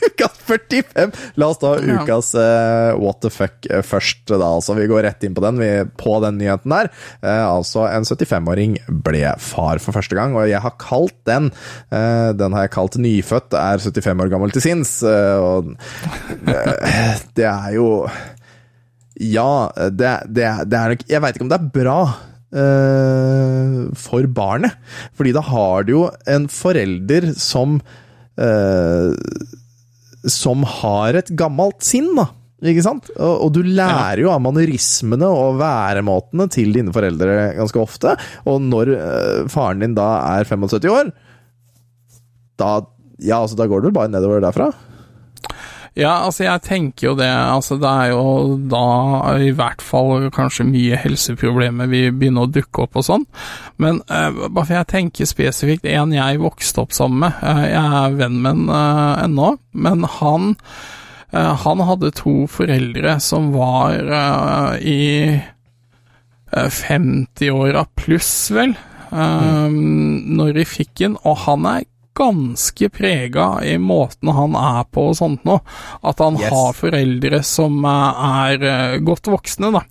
[0.06, 1.16] ukas 45!
[1.40, 4.38] La oss ta ukas uh, what the fuck eh, først, da.
[4.38, 6.92] Altså, vi går rett inn på den, vi, på den nyheten der.
[7.24, 11.50] Uh, altså, en 75-åring ble far for første gang, og jeg har kalt den
[11.90, 15.74] uh, Den har jeg kalt 'Nyfødt er 75 år gammel til sinns', og
[17.36, 18.06] det er jo
[19.18, 22.00] Ja, det, det, det er nok Jeg veit ikke om det er bra
[22.55, 24.78] eh, for barnet.
[25.18, 27.78] Fordi da har du jo en forelder som
[28.38, 29.12] eh,
[30.28, 32.30] Som har et gammelt sinn, da.
[32.59, 33.07] Ikke sant?
[33.14, 38.16] Og, og du lærer jo av manerismene og væremåtene til dine foreldre ganske ofte.
[38.51, 41.12] Og når eh, faren din da er 75 år,
[42.59, 42.72] da,
[43.22, 44.72] ja, altså, da går det vel bare nedover derfra?
[45.99, 47.26] Ja, altså jeg tenker jo det.
[47.26, 48.82] Altså det er jo da
[49.42, 53.26] i hvert fall kanskje mye helseproblemer vil begynne å dukke opp og sånn.
[53.82, 57.42] Men uh, bare for jeg tenker spesifikt en jeg vokste opp sammen med.
[57.42, 60.53] Uh, jeg er venn med en uh, ennå, men han
[61.34, 63.99] uh, han hadde to foreldre som var
[64.78, 65.03] i
[66.53, 68.74] eh, 50-åra pluss, vel,
[69.12, 71.86] eh, når de fikk den, og han er
[72.18, 75.60] ganske prega i måten han er på og sånt nå.
[76.02, 76.50] At han Yes.
[76.52, 79.84] har foreldre som eh, er eh, godt voksne, da.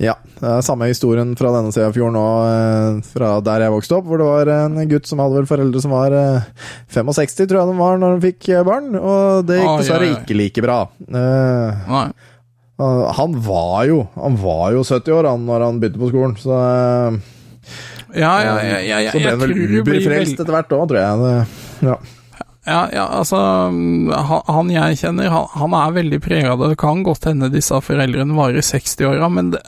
[0.00, 3.74] Ja, det er samme historien fra denne sida av fjorden og eh, fra der jeg
[3.74, 6.46] vokste opp, hvor det var en gutt som hadde vel foreldre som var eh,
[6.94, 10.20] 65, tror jeg de var når de fikk barn, og det gikk dessverre oi, oi.
[10.22, 10.78] ikke like bra.
[11.12, 12.06] Nei.
[13.20, 16.56] Han var jo Han var jo 70 år han når han begynte på skolen, så
[18.14, 21.20] Ja, ja, ja, ja, ja, Så ble han vel Uber-frelst etter hvert òg, tror jeg.
[21.24, 21.98] Det, ja.
[22.68, 23.38] Ja, ja, altså
[23.72, 24.10] mm,
[24.46, 26.74] han, jeg kjenner, han, han er veldig prega av det.
[26.74, 29.62] Det kan godt hende disse foreldrene var i 60-åra, men det,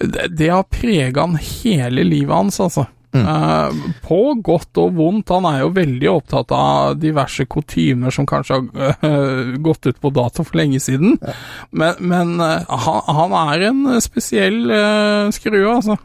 [0.00, 2.86] det, det har prega han hele livet hans, altså.
[3.14, 5.30] Eh, på godt og vondt.
[5.30, 10.10] Han er jo veldig opptatt av diverse kutymer som kanskje har eh, gått ut på
[10.14, 11.18] dato for lenge siden.
[11.70, 14.66] Men, men eh, han, han er en spesiell
[15.34, 15.98] skrue, altså.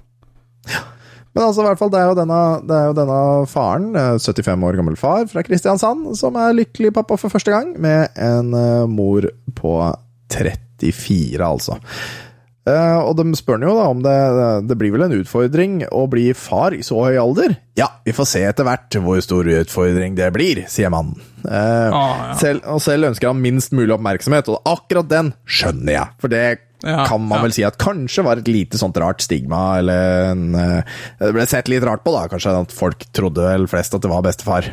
[1.35, 3.19] Men altså, i hvert fall, det er jo denne, det er jo denne
[3.51, 7.75] faren, eh, 75 år gammel far fra Kristiansand, som er lykkelig pappa for første gang,
[7.77, 9.27] med en eh, mor
[9.59, 9.75] på
[10.33, 11.77] 34, altså.
[12.69, 14.15] Eh, og de spør jo da om det
[14.67, 17.55] Det blir vel en utfordring å bli far i så høy alder?
[17.79, 21.17] Ja, vi får se etter hvert hvor stor utfordring det blir, sier mannen.
[21.45, 22.33] Eh, Ah, ja.
[22.41, 26.17] selv, og selv ønsker han minst mulig oppmerksomhet, og akkurat den skjønner jeg.
[26.21, 26.43] For det
[26.83, 27.43] Ja, kan man ja.
[27.43, 31.47] vel si at kanskje var et lite sånt rart stigma, eller en, eh, Det ble
[31.49, 32.27] sett litt rart på, da.
[32.31, 34.71] Kanskje at folk trodde vel flest at det var bestefar.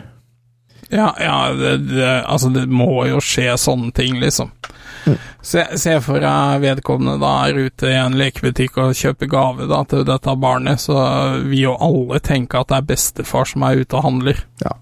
[0.89, 4.53] Ja, ja det, det, altså det må jo skje sånne ting, liksom.
[5.43, 9.83] Se, se for deg vedkommende da er ute i en lekebutikk og kjøper gave da
[9.87, 10.97] til dette barnet, så
[11.45, 14.43] vil jo alle tenke at det er bestefar som er ute og handler.
[14.65, 14.75] Ja.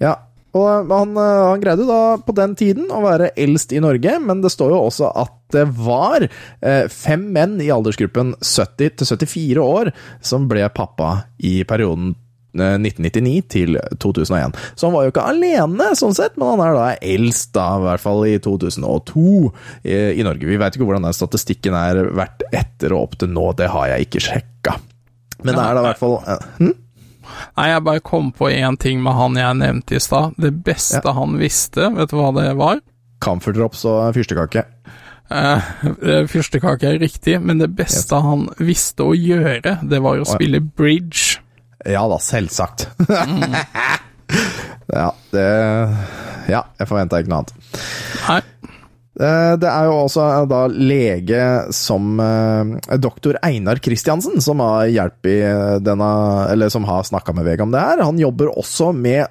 [0.00, 0.14] ja.
[0.54, 4.42] Og han, eh, han greide da på den tiden å være eldst i Norge, men
[4.44, 9.64] det står jo også at det var eh, fem menn i aldersgruppen 70 til 74
[9.64, 9.90] år
[10.24, 12.14] som ble pappa i perioden
[12.54, 14.54] eh, 1999 til 2001.
[14.78, 17.86] Så han var jo ikke alene, sånn sett, men han er da eldst, da, i
[17.88, 19.26] hvert fall i 2002
[19.82, 20.50] i, i Norge.
[20.50, 23.90] Vi veit ikke hvordan den statistikken er vært etter og opp til nå, det har
[23.94, 24.78] jeg ikke sjekka.
[25.42, 26.74] Men det er da i hvert fall eh, hm?
[27.56, 30.34] Nei, jeg bare kom på én ting med han jeg nevnte i stad.
[30.40, 31.12] Det beste Ja.
[31.16, 32.80] han visste, vet du hva det var?
[33.24, 33.74] Camphor og
[34.14, 34.64] fyrstekake.
[35.30, 35.60] Eh,
[36.02, 40.34] eh, Fyrstekake er riktig, men det beste han visste å gjøre, det var å ja.
[40.36, 41.38] spille bridge.
[41.88, 42.88] Ja da, selvsagt.
[45.00, 45.48] ja, det
[46.48, 47.54] Ja, jeg forventa ikke noe annet.
[48.28, 48.40] Nei,
[49.14, 51.44] Det er jo også eh, da lege
[51.76, 56.10] som eh, doktor Einar Kristiansen som har hjulpet i denne
[56.50, 58.02] Eller som har snakka med VG om det her.
[58.02, 59.24] Han jobber også med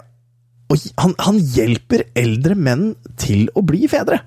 [0.98, 4.24] han, han hjelper eldre menn til å bli fedre.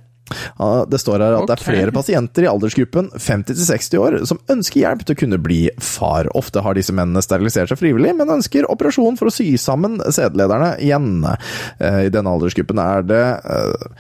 [0.91, 5.05] Det står her at det er flere pasienter i aldersgruppen 50-60 år som ønsker hjelp
[5.07, 6.29] til å kunne bli far.
[6.39, 10.75] Ofte har disse mennene sterilisert seg frivillig, men ønsker operasjon for å sy sammen sædlederne
[10.83, 11.23] igjen.
[11.79, 13.99] Eh, I denne aldersgruppen er det eh,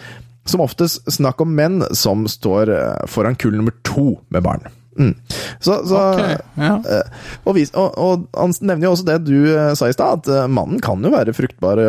[0.51, 4.66] som oftest snakk om menn som står eh, foran kull nummer to med barn.
[4.97, 5.12] Mm.
[5.61, 6.78] Så, så okay, ja.
[6.80, 10.24] Eh, og, vis, og, og han nevner jo også det du eh, sa i stad,
[10.24, 11.82] at mannen kan jo være fruktbar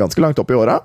[0.00, 0.80] ganske langt opp i åra.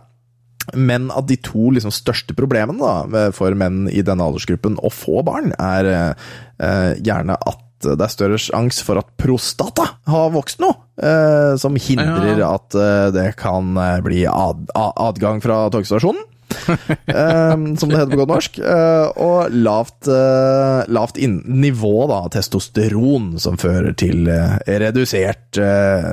[0.78, 5.24] Men at de to liksom, største problemene da, for menn i denne aldersgruppen å få
[5.26, 10.76] barn, er eh, gjerne at det er større sjanse for at prostata har vokst noe,
[11.00, 12.52] eh, som hindrer Ja.
[12.58, 13.72] at eh, det kan
[14.04, 16.26] bli ad, ad, adgang fra togstasjonen.
[16.68, 18.60] Eh, som det heter på godt norsk.
[18.64, 25.62] Uh, og lavt, uh, lavt nivå da, testosteron, som fører til uh, redusert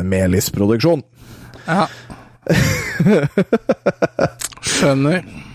[0.07, 1.03] melisproduksjon.
[1.67, 1.87] ja.
[4.67, 5.46] Skjønner.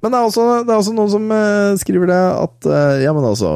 [0.00, 0.02] Ja.
[0.02, 3.12] Men det er også, det er også noen som eh, skriver det at eh, ja,
[3.12, 3.50] men altså,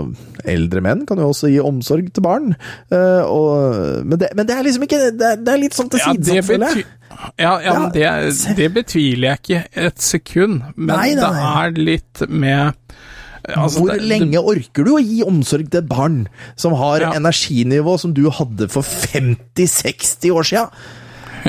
[0.44, 2.50] eldre menn kan jo også gi omsorg til barn.
[2.92, 5.88] Eh, og, men, det, men det er liksom ikke Det er, det er litt sånn
[5.92, 6.86] til side, tilsidesatt, føler jeg.
[7.40, 8.06] ja, ja, men det,
[8.60, 12.74] det betviler jeg ikke et sekund, men Nei, nei, det er litt med
[13.48, 16.26] altså, Hvor lenge orker du å gi omsorg til et barn
[16.60, 17.14] som har Ja.
[17.16, 20.66] energinivå som du hadde for 50-60 år sia?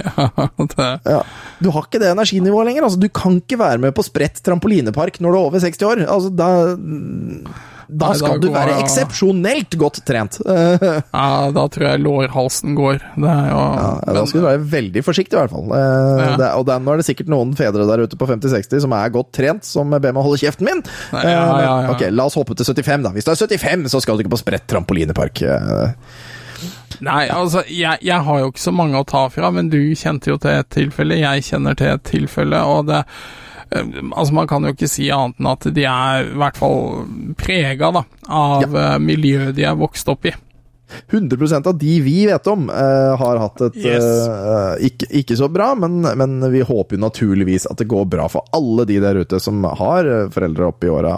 [0.75, 1.21] det, Ja.
[1.63, 2.87] Du har ikke det energinivået lenger.
[2.87, 6.03] Altså, du kan ikke være med på spredt trampolinepark når du er over 60 år.
[6.05, 6.49] Altså, da,
[7.85, 10.39] da Nei, skal da du være eksepsjonelt godt trent.
[10.41, 12.97] Eh, ja, da tror jeg lårhalsen går.
[13.13, 15.69] Det jo Ja, da skal du være veldig forsiktig, i hvert fall.
[15.77, 18.95] Eh, det, og det, nå er det sikkert noen fedre der ute på 50-60 som
[18.97, 20.83] er godt trent, som ber meg holde kjeften min.
[21.15, 21.93] Nei, Eh, ja, ja.
[21.93, 23.13] Ok, la oss hoppe til 75, da.
[23.15, 25.41] Hvis du er 75, så skal du ikke på spredt trampolinepark.
[26.95, 29.79] Eh, Nei, altså, jeg, jeg har jo ikke så mange å ta fra, men du
[29.97, 34.47] kjente jo til et tilfelle, jeg kjenner til et tilfelle, og det eh, Altså, man
[34.47, 37.05] kan jo ikke si annet enn at de er i hvert fall
[37.39, 38.97] prega, da, av ja.
[39.01, 40.35] miljøet de er vokst opp i.
[41.11, 44.03] 100% av de vi vet om, uh, har hatt et Yes.
[44.03, 48.27] uh, ikke, ikke så bra, men, men vi håper jo naturligvis at det går bra
[48.31, 51.15] for alle de der ute som har foreldre oppe i åra.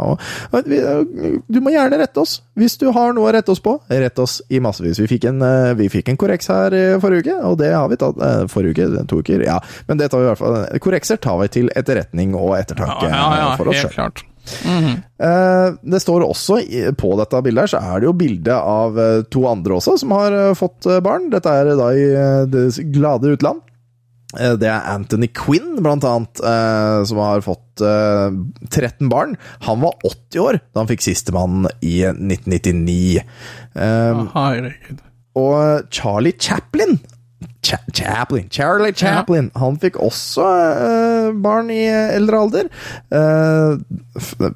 [1.47, 2.39] Du må gjerne rette oss.
[2.57, 4.99] Hvis du har noe å rette oss på, rett oss i massevis.
[5.03, 7.99] Vi fikk en, uh, vi fikk en korreks her forrige uke, og det har vi
[7.99, 9.03] tatt Forrige uke?
[9.09, 9.43] To uker?
[9.45, 10.57] Ja, men det tar vi i hvert fall.
[10.83, 14.23] Korrekser tar vi til etterretning og ettertanke ja, ja for oss sjøl.
[14.67, 16.59] Eh, Det står også
[16.99, 20.13] på dette bildet her, så er det jo bilde av eh, to andre også som
[20.15, 21.29] har eh, fått barn.
[21.33, 22.05] Dette er da i
[22.51, 23.63] det glade utland.
[24.37, 26.41] Det er Anthony Quinn, blant annet,
[27.07, 28.35] som har fått eh,
[28.69, 29.37] 13 barn.
[29.65, 33.23] Han var 80 år da han fikk sistemann i 1999.
[33.23, 34.99] Eh, Herregud.
[35.39, 36.99] og Charlie Chaplin
[37.63, 40.43] Cha Chaplin, Charlie Chaplin Han fikk også
[41.33, 42.69] barn i eldre alder.
[43.11, 43.77] Eh,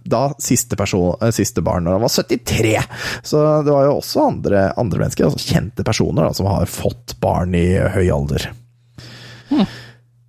[0.04, 2.76] da siste, person, eh, siste barn når han var 73.
[3.24, 7.16] Så det var jo også andre, andre mennesker, altså kjente personer, da, som har fått
[7.24, 7.66] barn i
[7.96, 8.50] høy alder.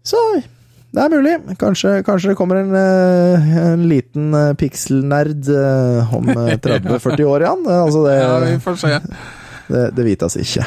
[0.03, 0.19] Så
[0.93, 1.37] det er mulig.
[1.61, 5.47] Kanskje, kanskje det kommer en, eh, en liten pikselnerd
[6.13, 7.63] om eh, 30-40 år igjen.
[7.71, 8.99] Altså det, Ja, vi får se.
[9.73, 10.67] det, det vites ikke.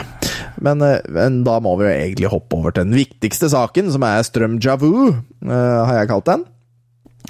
[0.65, 4.05] Men, eh, men da må vi jo egentlig hoppe over til den viktigste saken, som
[4.07, 6.45] er strøm javu, eh, har jeg kalt den.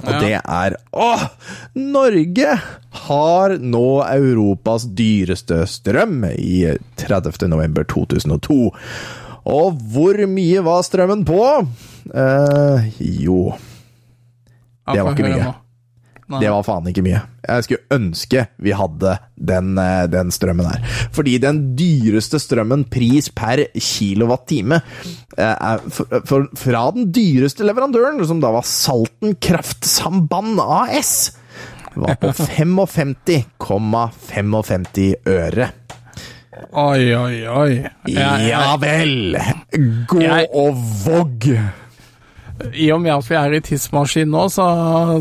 [0.04, 0.20] Og Ja.
[0.20, 1.22] det er Åh!
[1.76, 2.60] Norge
[3.06, 7.48] har nå Europas dyreste strøm i 30.
[7.48, 8.74] november 2002.
[9.46, 11.68] Og hvor mye var strømmen på?
[12.12, 13.54] Eh, jo
[14.92, 15.54] Det var ikke mye.
[16.28, 16.40] Nei.
[16.42, 17.20] Det var faen ikke mye.
[17.46, 20.82] Jeg skulle ønske vi hadde den, eh, den strømmen her.
[21.14, 24.80] Fordi den dyreste strømmen, pris per kilowattime,
[25.38, 25.78] eh, er
[26.58, 31.36] fra den dyreste leverandøren, som da var Salten Kraftsamband AS,
[31.96, 35.70] var på 55,55 øre.
[36.72, 37.84] Oi, oi, oi.
[38.08, 39.36] Jeg- Ja vel!
[40.08, 40.74] Gå Jeg- og
[41.06, 41.60] vogg!
[42.76, 44.66] I og med at vi er i tidsmaskin nå, så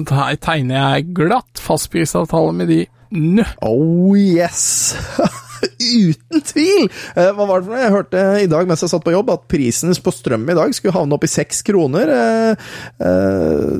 [0.06, 2.82] tegner jeg glatt fastprisavtale med de
[3.14, 3.46] nå.
[3.62, 4.94] Oh yes!
[5.64, 6.86] Uten tvil!
[7.16, 7.82] Eh, Hva var det for noe?
[7.82, 10.74] Jeg hørte i dag mens jeg satt på jobb, at prisen på strøm i dag
[10.76, 12.70] skulle havne opp i seks kroner eh,
[13.02, 13.70] eh,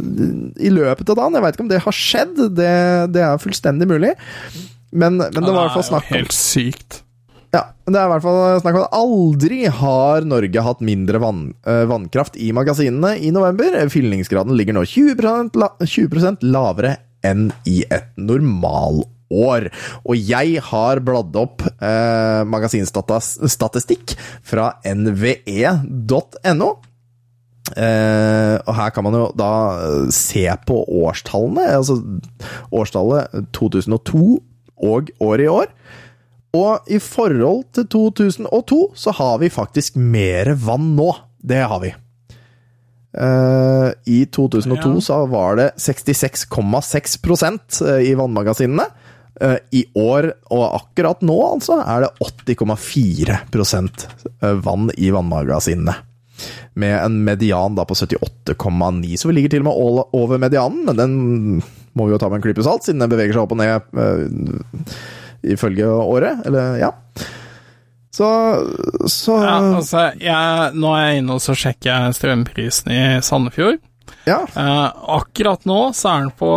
[0.64, 1.38] i løpet av dagen.
[1.38, 2.74] Jeg veit ikke om det har skjedd, det,
[3.14, 4.14] det er fullstendig mulig.
[4.94, 7.03] Men, men det var i hvert fall snakk om helt sykt.
[7.54, 11.42] Ja, det er i hvert fall snakk om at aldri har Norge hatt mindre vann,
[11.68, 13.76] eh, vannkraft i magasinene i november.
[13.92, 19.70] Fyllingsgraden ligger nå 20, la, 20 lavere enn i et normalår.
[20.04, 26.72] Og jeg har bladd opp eh, magasinstatistikk fra nve.no.
[27.64, 31.96] Eh, og her kan man jo da eh, se på årstallene, altså
[32.74, 34.26] årstallet 2002
[34.84, 35.72] og året i år.
[36.54, 41.10] Og i forhold til 2002 så har vi faktisk mer vann nå.
[41.42, 41.90] Det har vi.
[43.14, 45.00] Eh, I 2002 Ja.
[45.00, 48.86] så var det 66,6% i vannmagasinene.
[49.40, 54.06] Eh, I år, og akkurat nå altså, er det 80,4%
[54.62, 55.94] vann i vannmagasinene.
[56.74, 59.74] Med en median da på 78,9, så vi ligger til og med
[60.14, 61.12] over medianen, men den
[61.94, 63.74] må vi jo ta med en klype salt, siden den beveger seg opp og ned
[63.94, 64.24] eh,
[65.52, 66.40] ifølge året.
[66.48, 66.90] Eller, ja.
[68.14, 68.28] Så,
[69.10, 73.80] så Ja, altså, jeg, nå er jeg inne og så sjekker jeg strømprisen i Sandefjord.
[74.28, 74.36] ja.
[74.54, 74.86] Eh,
[75.16, 76.50] akkurat nå så er den på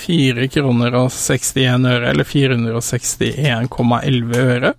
[0.00, 4.72] 4 kroner og 61 øre, eller 461,11 øre.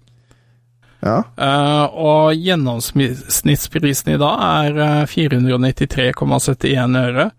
[1.06, 1.20] ja.
[1.38, 7.30] Eh, og gjennomsnittsprisen i dag er eh, 493,71 øre.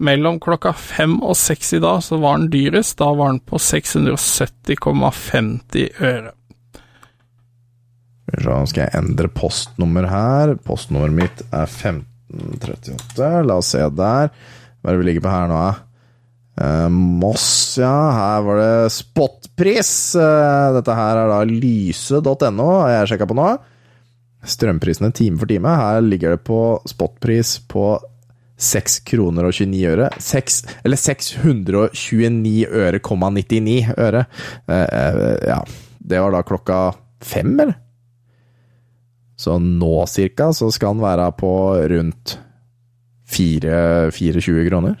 [0.00, 2.98] Mellom klokka fem og seks i dag så var den dyrest.
[3.00, 6.32] Da var den på 670,50 øre.
[8.40, 10.54] Så skal jeg endre postnummer her.
[10.64, 13.44] Postnummeret mitt er 1538.
[13.44, 14.30] La oss se der.
[14.80, 15.72] Hva er det vi ligger på her nå, da?
[16.60, 18.10] Eh, Moss, ja.
[18.16, 19.92] Her var det spotpris.
[20.16, 23.48] Eh, dette her er da lyse.no, jeg sjekka på nå.
[24.48, 25.70] Strømprisene time for time.
[25.82, 27.84] Her ligger det på spotpris på
[28.60, 30.08] 6 kroner og 29 øre.
[30.20, 34.24] 6, eller 629 øre, 99 øre.
[34.68, 35.62] Eh, eh, ja.
[36.00, 36.80] Det var da klokka
[37.22, 37.76] fem, eller?
[39.40, 41.52] Så nå cirka så skal den være på
[41.88, 42.38] rundt
[43.30, 44.98] 4 24 kroner.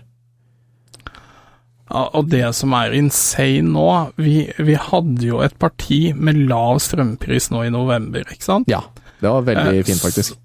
[1.90, 3.86] Ja, og det som er insane nå
[4.20, 8.70] vi, vi hadde jo et parti med lav strømpris nå i november, ikke sant?
[8.70, 8.84] Ja,
[9.20, 10.38] det var veldig Eh, fint, faktisk.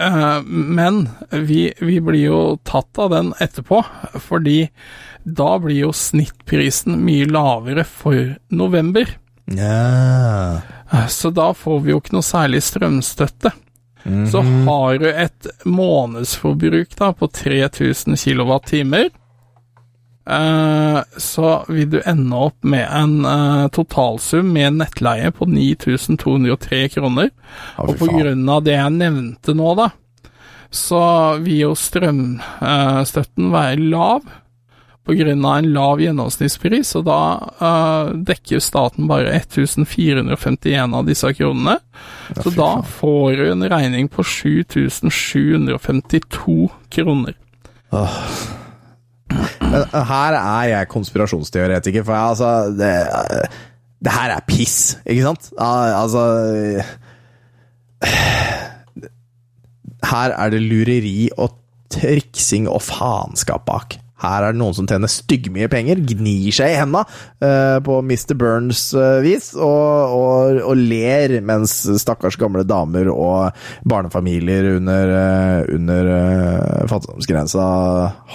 [0.00, 3.82] Eh, men vi, vi blir jo tatt av den etterpå,
[4.24, 4.62] fordi
[5.24, 9.10] da blir jo snittprisen mye lavere for november.
[9.50, 10.62] Ja.
[10.92, 13.52] Eh, Så da får vi jo ikke noe særlig strømstøtte.
[14.30, 14.64] Så Mhm.
[14.64, 18.72] har du et månedsforbruk da på 3000 kWt,
[20.30, 27.30] så vil du ende opp med en eh, totalsum med nettleie på 9203 kroner.
[27.76, 29.88] Ja, Og på grunn av det jeg nevnte nå, da,
[30.70, 31.02] så
[31.42, 34.22] vil jo strømstøtten være lav
[35.10, 37.20] på grunn av en lav gjennomsnittspris, og da
[37.58, 41.80] uh, dekker staten bare 1451 av disse kronene.
[42.28, 42.68] Ja, Så da
[43.00, 47.34] får du en regning på 7752 kroner.
[49.60, 52.92] Men her er jeg konspirasjonsteoretiker, for jeg, altså det,
[54.04, 55.44] det her er piss, ikke sant?
[55.60, 56.24] Altså
[60.10, 61.52] Her er det lureri og
[61.92, 63.98] triksing og faenskap bak.
[64.20, 68.36] Her er det noen som tjener styggmye penger, gnir seg i henda uh, på Mr.
[68.40, 73.56] Burns-vis, og, og, og ler mens stakkars gamle damer og
[73.88, 77.66] barnefamilier under, uh, under eh, fattigdomsgrensa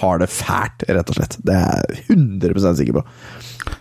[0.02, 1.38] har det fælt, rett og slett.
[1.46, 3.06] Det er jeg 100 sikker på.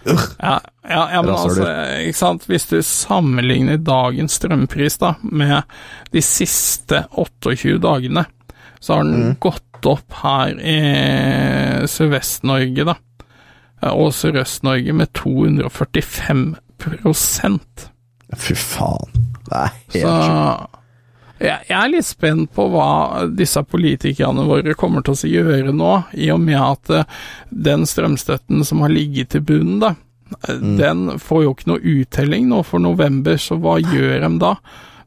[0.06, 1.68] Ja, ja, ja men altså,
[2.06, 5.66] ikke sant, hvis du sammenligner dagens strømpris da, med
[6.14, 8.26] de siste 28 dagene,
[8.80, 10.78] så har den gått opp her i
[11.92, 12.96] Sørvest-Norge, da,
[13.92, 16.46] og Sørøst-Norge med 245
[18.36, 19.28] Fy faen.
[19.46, 20.82] Det er helt sjukt.
[21.36, 26.30] Jeg, er litt spent på hva disse politikerne våre kommer til å gjøre nå, i
[26.32, 27.10] og med at eh,
[27.52, 29.92] den strømstøtten som har ligget i bunnen, da,
[30.48, 30.78] mm.
[30.80, 34.54] den får jo ikke noe uttelling nå for november, så hva gjør de da?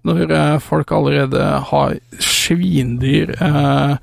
[0.09, 1.97] Når eh, folk allerede har
[2.49, 3.97] svindyr eh,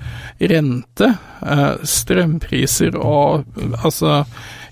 [0.52, 1.10] rente,
[1.42, 4.22] eh, strømpriser og eh, altså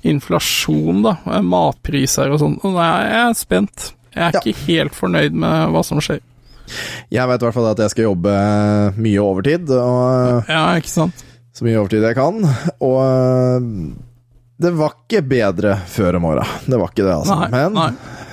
[0.08, 2.58] inflasjon, da, eh, matpriser og sånn.
[2.64, 3.90] Jeg er spent.
[4.14, 4.40] Jeg er Ja.
[4.44, 6.20] ikke helt fornøyd med hva som skjer.
[7.12, 8.34] Jeg vet i hvert fall at jeg skal jobbe
[8.96, 11.24] mye overtid, og Ja, ikke sant?
[11.54, 12.40] så mye overtid jeg kan.
[12.80, 13.68] Og eh,
[14.64, 16.44] det var ikke bedre før om åra.
[16.66, 17.36] Det var ikke det, altså.
[17.44, 17.88] Nei, Men nei.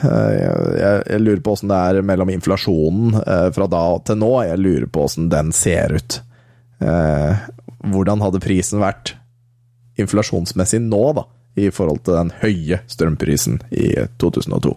[0.07, 4.21] eh, jeg, jeg, jeg lurer på åssen det er mellom inflasjonen eh, fra da til
[4.23, 4.31] nå.
[4.47, 6.21] Jeg lurer på åssen den ser ut.
[6.81, 7.43] Eh,
[7.91, 9.15] hvordan hadde prisen vært
[10.01, 11.27] inflasjonsmessig nå, da?
[11.59, 13.91] I forhold til den høye strømprisen i
[14.23, 14.71] 2002.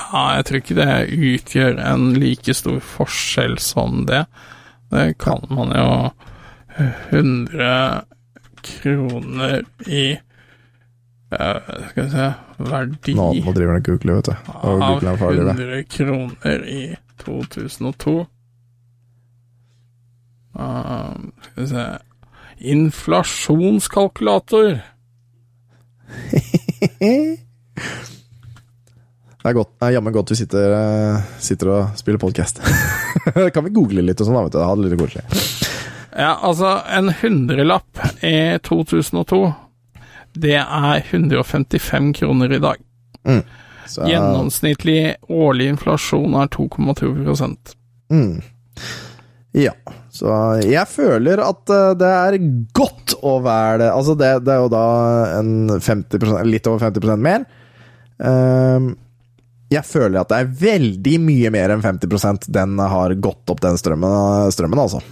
[0.00, 4.26] Ja, jeg tror ikke det utgjør en like stor forskjell som det.
[4.92, 5.88] Det kan man jo
[7.10, 8.04] 100
[8.66, 10.18] kroner i
[11.30, 12.24] Uh, Skal vi se
[12.58, 14.34] Verdi Nå, nå driver og googler, vet du.
[14.50, 15.54] Og av googler han farlig, det.
[15.62, 18.26] 100 kroner i 2002.
[20.58, 21.84] Uh, skal vi se
[22.74, 24.74] Inflasjonskalkulator.
[29.40, 32.60] Det er godt, jammen godt vi sitter, eh, sitter og spiller podkast.
[33.54, 34.60] kan vi google litt og sånn, da, vet du.
[34.60, 35.24] Ha det litt koselig.
[36.12, 37.88] Ja, altså, en hundrelapp
[38.26, 39.40] i 2002,
[40.32, 42.82] det er 155 kroner i dag.
[43.90, 47.10] Så, Gjennomsnittlig årlig inflasjon er 2,2
[48.08, 48.42] mm.
[49.58, 49.74] Ja.
[50.10, 50.30] Så
[50.62, 52.36] jeg føler at eh, det er
[52.76, 53.90] godt å være det.
[53.94, 54.86] Altså, det, det er jo da
[55.38, 57.46] en 50% litt over 50% mer.
[58.20, 58.92] Um,
[59.70, 63.78] jeg føler at det er veldig mye mer enn 50% den har gått opp, den
[63.78, 65.02] strømmen, strømmen altså.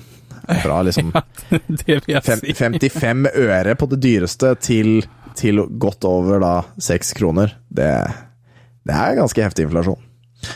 [0.48, 1.12] Fra liksom
[2.24, 2.54] fem, si.
[2.56, 5.02] 55 øre på det dyreste til,
[5.36, 7.52] til godt over da 6 kroner.
[7.68, 7.90] Det,
[8.88, 10.00] det er ganske heftig inflasjon.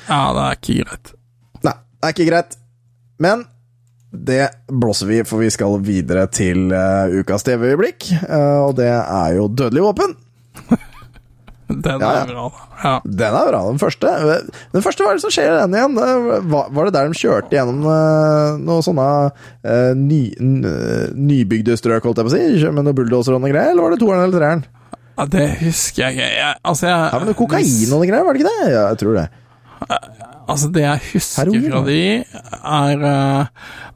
[0.08, 1.14] Ja, det er ikke greit.
[1.62, 2.56] Nei, det er ikke greit.
[3.22, 3.44] Men
[4.12, 8.10] det blåser vi, for vi skal videre til uh, ukas TV-øyeblikk.
[8.26, 10.16] Uh, og det er jo Dødelig våpen.
[11.82, 12.22] Den Ja, ja.
[12.22, 12.44] er bra.
[12.82, 12.92] Ja.
[13.04, 14.12] Den er bra, den første.
[14.74, 15.94] Den første, Hva er det som skjer i den igjen?
[16.52, 19.08] Var, var det der de kjørte gjennom eh, noen sånne
[19.64, 22.70] eh, ny, eh, nybygde strøk, holdt jeg på å si?
[22.70, 23.72] Med noen bulldosere og noe greier?
[23.72, 24.64] Eller var det toeren eller treeren?
[25.12, 26.28] ja, det husker jeg ikke.
[26.40, 28.70] Jeg, altså, jeg, Ja, men det kokain og noe greier, var det ikke det?
[28.72, 29.28] Ja, jeg tror det.
[30.50, 32.02] Altså, det jeg husker Heroin, fra de,
[32.62, 33.46] er uh,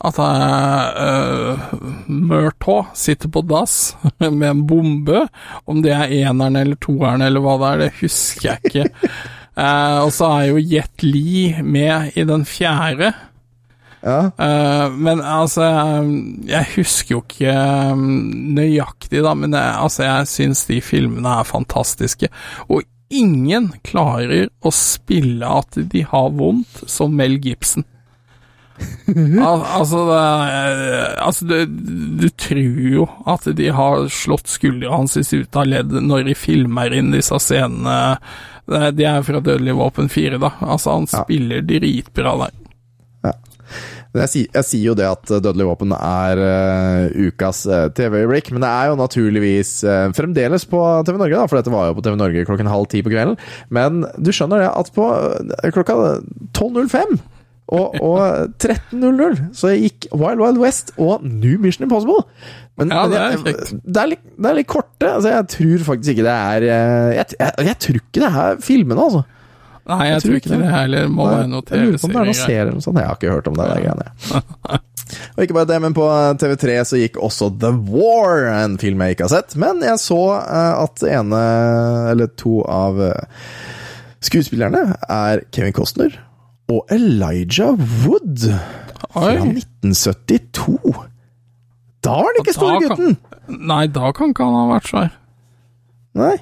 [0.08, 5.26] at uh, Murtaugh sitter på dass med en bombe.
[5.66, 9.08] Om det er eneren eller toeren eller hva det er, det husker jeg ikke.
[9.58, 13.14] uh, og så er jo Jet Li med i den fjerde.
[14.06, 14.30] Ja.
[14.38, 15.64] Eh, men altså,
[16.46, 18.02] jeg husker jo ikke eh,
[18.56, 22.30] nøyaktig, da, men jeg, altså, jeg syns de filmene er fantastiske.
[22.68, 27.84] Og ingen klarer å spille at de har vondt som Mel Gibson.
[29.40, 30.24] Al altså, det,
[31.24, 31.60] altså det,
[32.20, 36.92] du tror jo at de har slått skuldra hans ut av ledd når de filmer
[36.92, 38.18] inn disse scenene.
[38.66, 40.50] De er fra Dødelig våpen 4, da.
[40.60, 41.22] Altså, han Ja.
[41.24, 42.54] spiller dritbra der.
[44.14, 48.70] Jeg, jeg sier jo det at Dødelig våpen er uh, ukas uh, TV-øyeblikk, men det
[48.70, 52.16] er jo naturligvis uh, fremdeles på TV Norge, da, for dette var jo på TV
[52.20, 53.36] Norge klokken halv ti på kvelden.
[53.68, 55.98] Men du skjønner det at på eh, klokka
[56.56, 57.18] 12.05
[57.74, 58.18] og, og
[58.62, 62.22] 13.00 så gikk Wild Wild West og New Mission Impossible.
[62.78, 65.08] Men, Ja, det er jeg- det, er litt, det er litt korte.
[65.08, 68.60] Altså, jeg tror faktisk ikke det er eh, Jeg, jeg, jeg tror ikke det er
[68.64, 69.24] filmene, altså.
[69.86, 71.08] Nei, jeg, tror ikke det heller.
[71.14, 72.60] Må være noe jeg lurer på om det er TV-serie.
[72.64, 72.98] eller noe sånt.
[72.98, 73.66] Jeg har ikke hørt om det.
[73.70, 74.80] der greiene.
[75.36, 76.06] Og ikke bare det, men på
[76.42, 79.54] TV3 så gikk også The War, en film jeg ikke har sett.
[79.62, 81.42] Men jeg så eh, at ene,
[82.10, 83.46] eller to av eh,
[84.26, 86.18] skuespillerne er Kevin Costner
[86.72, 88.48] og Elijah Wood
[89.06, 90.90] fra Oi, 1972.
[92.02, 93.16] Da var han ikke store kan- gutten!
[93.70, 95.12] nei, da kan ikke han ha vært svær.
[96.18, 96.34] Nei.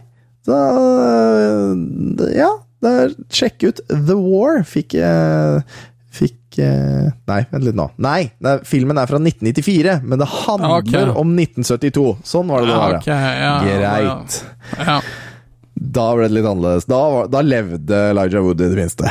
[0.48, 2.48] Da eh, Ja,
[2.84, 4.62] der, sjekk ut The War.
[4.68, 5.82] Fikk eh,
[6.14, 7.88] Fikk eh, Nei, vent litt nå.
[8.02, 11.08] Nei, nei, filmen er fra 1994, men det handler okay.
[11.10, 12.06] om 1972.
[12.28, 12.96] Sånn var det det var.
[13.00, 14.38] Okay, ja, Greit.
[14.78, 14.98] Ja.
[15.74, 16.86] Da ble det litt annerledes.
[16.90, 19.10] Da, var, da levde Elijah Wood i det minste.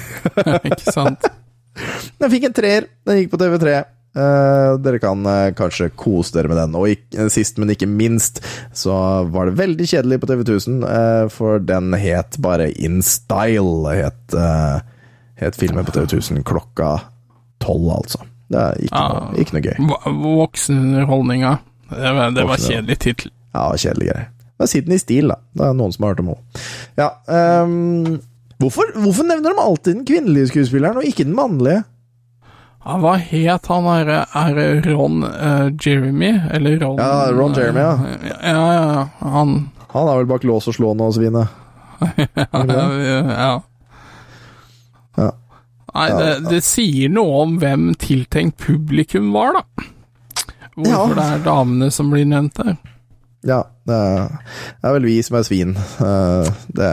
[0.70, 1.28] ikke sant.
[2.20, 2.88] Den fikk en treer.
[3.06, 3.76] Den gikk på TV3.
[4.16, 6.74] Eh, dere kan eh, kanskje kose dere med den.
[6.74, 8.40] Og eh, sist, men ikke minst,
[8.74, 8.94] så
[9.30, 13.94] var det veldig kjedelig på TV 1000, eh, for den het bare In Style.
[13.94, 14.34] Het,
[15.40, 16.96] het filmen på TV 1000 klokka
[17.62, 18.24] tolv, altså.
[18.50, 19.08] Det er ikke, Ja.
[19.14, 19.76] noe, ikke noe gøy.
[19.92, 21.58] Vo- Voksenunderholdninga.
[21.90, 23.30] Det var, det var kjedelig tittel.
[23.54, 24.26] Ja, kjedelig greier.
[24.60, 25.38] Det er Sydney Steele, da.
[25.56, 26.64] Det er noen som har hørt om henne.
[26.98, 27.06] Ja,
[27.64, 28.18] um,
[28.60, 31.84] hvorfor, hvorfor nevner de alltid den kvinnelige skuespilleren, og ikke den mannlige?
[32.80, 34.08] Ja, hva het han her?
[34.08, 36.32] Er det Ron uh, Jeremy?
[36.50, 37.98] Eller Ron Ja, Ron Jeremy, ja.
[38.40, 39.08] Ja, ja, ja.
[39.20, 41.48] Han Han er vel bak lås og slå nå, svinet.
[42.52, 43.60] Ja.
[45.18, 45.30] Ja.
[45.90, 49.84] Nei, det, det sier noe om hvem tiltenkt publikum var, da.
[50.78, 52.76] Hvorfor det er damene som blir nevnt der.
[53.40, 55.70] Ja, det er, vel vi som er svin.
[55.72, 56.88] Eh, Det,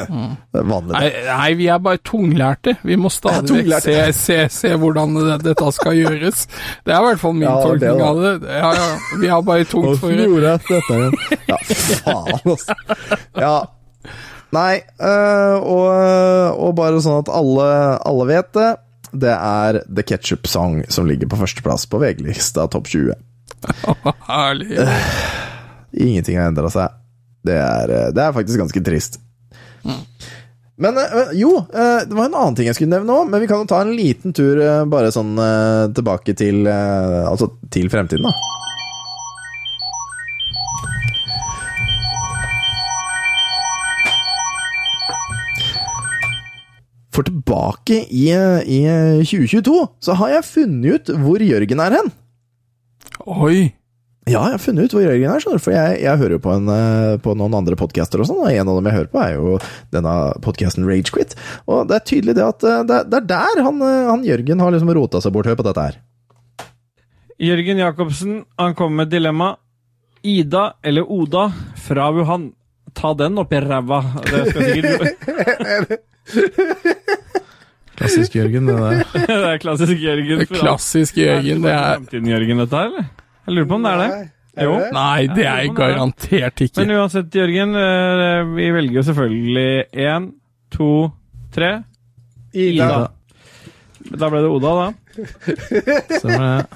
[0.50, 0.90] det er vanlig.
[0.96, 2.74] Nei, nei, vi er bare tunglærte.
[2.82, 5.14] Vi må stadig vekk se, se, se hvordan
[5.44, 6.48] dette skal gjøres.
[6.82, 8.34] Det er i hvert fall min Ja, tolkning av det.
[8.50, 8.88] Ja, ja,
[9.22, 10.26] vi har bare tungt for det.
[10.26, 11.16] gjorde jeg dette igjen?
[11.52, 11.60] Ja,
[12.02, 12.78] faen, altså.
[13.38, 13.54] Ja.
[14.54, 15.86] Nei, øh, og,
[16.62, 17.70] og bare sånn at alle,
[18.06, 18.68] alle vet det.
[19.14, 23.14] Det er The Ketchup Song som ligger på førsteplass på VG-lista Topp 20.
[24.28, 24.74] Herlig.
[25.94, 27.00] Ingenting har endra seg.
[27.44, 29.20] Det er, øh, det er faktisk ganske trist.
[30.74, 33.46] Men øh, jo, øh, det var en annen ting jeg skulle nevne òg, men vi
[33.46, 34.58] kan jo ta en liten tur
[34.90, 35.36] bare sånn
[35.94, 38.34] tilbake til Altså til fremtiden, da.
[47.14, 48.80] For tilbake i, i
[49.22, 52.12] 2022 så har jeg funnet ut hvor Jørgen er hen.
[53.30, 53.70] Oi.
[54.24, 56.40] Ja, jeg har funnet ut hvor Jørgen er, skjønner du, for jeg, jeg hører jo
[56.40, 59.10] på, en, eh, på noen andre podcaster og sånn, og en av dem jeg hører
[59.12, 59.58] på er jo
[59.92, 60.14] denne
[60.44, 61.34] podcasten Ragequit,
[61.68, 64.62] og det er tydelig det at eh, det, det er der han, eh, han Jørgen
[64.64, 65.44] har liksom rota seg bort.
[65.50, 65.98] Hør på dette her.
[67.44, 69.50] Jørgen Jacobsen, han kommer med et dilemma.
[70.24, 71.50] Ida eller Oda
[71.84, 72.54] fra Wuhan.
[72.96, 73.98] Ta den oppi ræva.
[74.24, 75.98] Det skal sikkert
[77.98, 79.04] Klassisk Jørgen, det der.
[79.28, 80.46] Det er klassisk Jørgen.
[80.48, 83.04] Klassisk Jørgen, det er Jørgen, dette her, eller?
[83.44, 84.10] Jeg lurer på om det er det.
[84.64, 84.74] Jo.
[84.94, 86.78] Nei, det er jeg garantert ikke.
[86.84, 89.70] Men uansett, Jørgen, eh, vi velger jo selvfølgelig
[90.06, 90.28] én,
[90.72, 90.90] to,
[91.54, 91.72] tre.
[92.54, 93.08] Ida.
[94.14, 94.86] Da ble det Oda, da.
[96.20, 96.66] Stemmer det.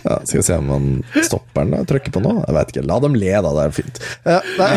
[0.00, 0.88] Ja, skal vi se om han
[1.22, 2.32] stopper den og trykker på nå?
[2.48, 2.84] Jeg vet ikke.
[2.88, 3.50] La dem le, da.
[3.56, 4.02] Det er fint.
[4.26, 4.72] Ja, nei.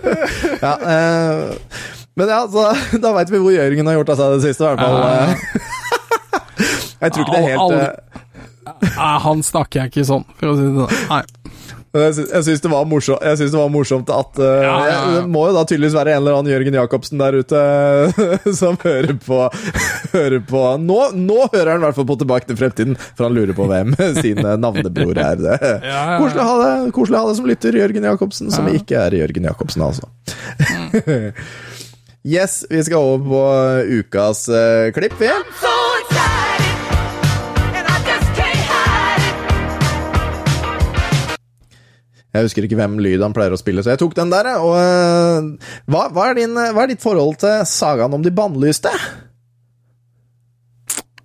[0.66, 1.88] ja, eh,
[2.18, 2.66] men ja, så
[3.00, 4.96] da veit vi hvor Jørgen har gjort av seg det siste, i hvert fall.
[5.00, 5.34] eh.
[7.00, 8.09] Jeg tror ikke det er helt eh,
[9.24, 11.04] han snakker jeg ikke sånn, for å si det sånn.
[11.10, 11.22] Nei.
[11.90, 14.74] Jeg syns, jeg syns det var morsomt, jeg syns det var morsomt at uh, Ja,
[14.86, 14.98] ja, ja.
[15.16, 17.62] Det må jo da tydeligvis være en eller annen Jørgen Jacobsen der ute
[18.60, 19.40] som hører på,
[20.12, 23.34] hører på nå, nå hører han i hvert fall på Tilbake til fremtiden, for han
[23.34, 25.42] lurer på hvem sin eh, navnebror er.
[25.42, 25.58] Det.
[25.80, 26.20] Ja, ja, ja.
[26.20, 29.16] Koselig, å ha det, koselig å ha det som lytter, Jørgen Jacobsen, som ikke er
[29.18, 30.06] Jørgen Jacobsen, altså.
[32.22, 33.44] yes, vi skal over på
[33.98, 35.32] ukas uh, klipp, vi.
[42.30, 44.52] Jeg husker ikke hvem lyd han pleier å spille, så jeg tok den der.
[44.62, 48.92] Og, øh, hva, hva, er din, hva er ditt forhold til sagaen om de bannlyste?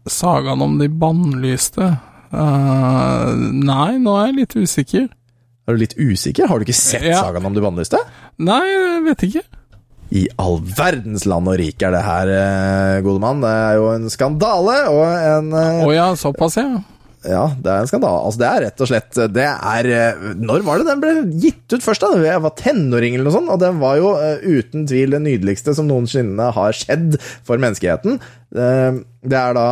[0.10, 1.82] Sagaen om de bannlyste
[2.30, 5.06] uh, Nei, nå er jeg litt usikker.
[5.66, 6.50] Er du litt usikker?
[6.50, 7.24] Har du ikke sett Ja.
[7.26, 8.02] sagaen om de bannlyste?
[8.38, 9.46] Nei, jeg vet ikke.
[10.14, 13.42] I all verdens land og rike er det her, eh, gode mann.
[13.42, 16.84] Det er jo en skandale og en eh, oh ja, såpass, ja.
[17.26, 18.20] Ja, det er en skandale.
[18.28, 21.74] Altså, det er rett og slett Det er eh, Når var det den ble gitt
[21.74, 22.04] ut først?
[22.04, 22.20] da?
[22.22, 25.74] Jeg var tenåring eller noe sånt, og den var jo eh, uten tvil det nydeligste
[25.78, 28.20] som noensinne har skjedd for menneskeheten.
[28.54, 29.66] Eh, Det er da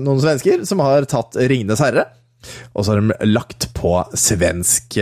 [0.00, 2.06] noen svensker som har tatt Ringenes herre,
[2.72, 4.96] og så har de lagt på svensk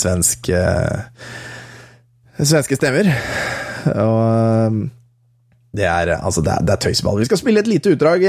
[0.00, 0.50] Svensk
[2.42, 3.06] Svenske stemmer.
[3.94, 4.80] Og
[5.74, 7.20] det er, altså, er, er tøyseball.
[7.22, 8.24] Vi skal spille et lite utdrag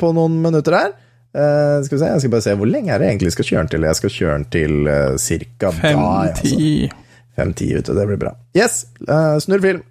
[0.00, 0.94] på noen minutter her.
[1.34, 3.44] Eh, skal vi se, Jeg skal bare se hvor lenge er det egentlig jeg skal
[3.44, 3.82] kjøre den til.
[3.86, 5.70] Jeg skal kjøre den til uh, ca.
[5.70, 6.90] Fem-ti.
[7.36, 7.94] Fem-ti, vet du.
[7.94, 8.30] Det blir bra.
[8.56, 9.82] Yes, uh, snurr film.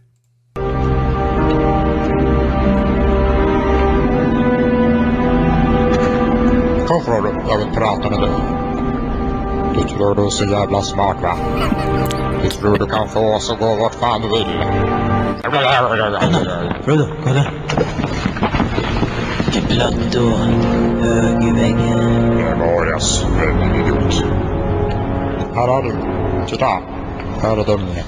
[6.89, 7.11] Kom du
[7.49, 8.33] jeg vil prate med deg?
[9.75, 11.33] Du tror du er så jævla smart hva?
[12.43, 14.51] Du tror du kan få oss å gå vårt fan du vill.
[15.47, 15.81] Hva er
[16.89, 17.07] Vilken
[19.69, 20.39] blött og
[21.43, 22.37] i väggen.
[22.37, 24.23] Det var jag sven idiot.
[25.55, 25.95] Her har du.
[26.47, 26.79] Titta.
[27.41, 28.05] Här är dömningen.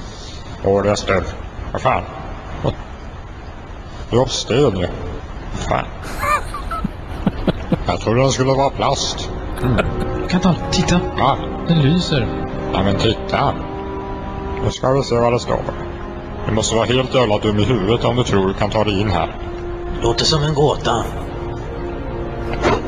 [0.64, 1.22] Och resten.
[1.72, 2.02] Vad fan?
[2.62, 2.74] Vad?
[4.10, 4.88] Ja, sten ju.
[5.52, 5.86] Fan.
[7.86, 9.30] Jag trodde den skulle vara plast.
[10.28, 11.00] Kantal, titta.
[11.18, 11.38] Va?
[11.68, 12.26] Den lyser.
[12.72, 13.54] Ja men titta.
[14.64, 15.60] Nu ska vi se vad det står.
[16.46, 19.00] Du måste vara helt jävla dum i huvudet om du tror du kan ta dig
[19.00, 19.36] in här.
[20.02, 21.04] Låter som en gåta.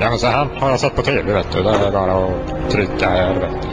[0.01, 1.63] Ja men så här har jag sett på tv vet du.
[1.63, 3.69] Det är bara att trycka här vet du.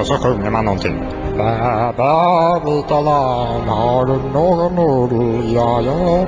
[0.00, 1.04] Och så sjunger man någonting.
[1.36, 5.54] Bä, bä, vita lamm, har du någon ull?
[5.54, 6.26] Ja, ja.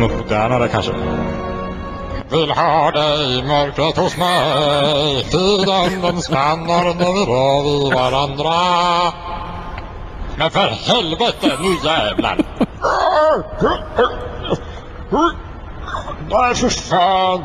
[0.00, 0.92] Modernare kanske.
[2.30, 5.24] Vill ha dig i mörkret hos mig.
[5.24, 8.54] Tiden den stannar när vi rör vid varandra.
[10.38, 12.36] Men för helvete, nu jävlar!
[16.30, 17.42] Nej, faen!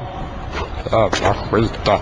[0.92, 2.00] Jævla skit, da.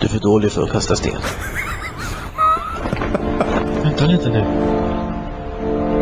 [0.00, 1.20] Du är för dålig för att kasta sten.
[3.82, 4.44] Vänta lite nu.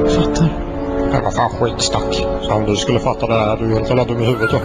[0.09, 0.49] Fattar.
[1.13, 2.15] Det var fan skitstack.
[2.43, 4.61] Så om du skulle fatta det här, du är helt jävla dum i huvudet då.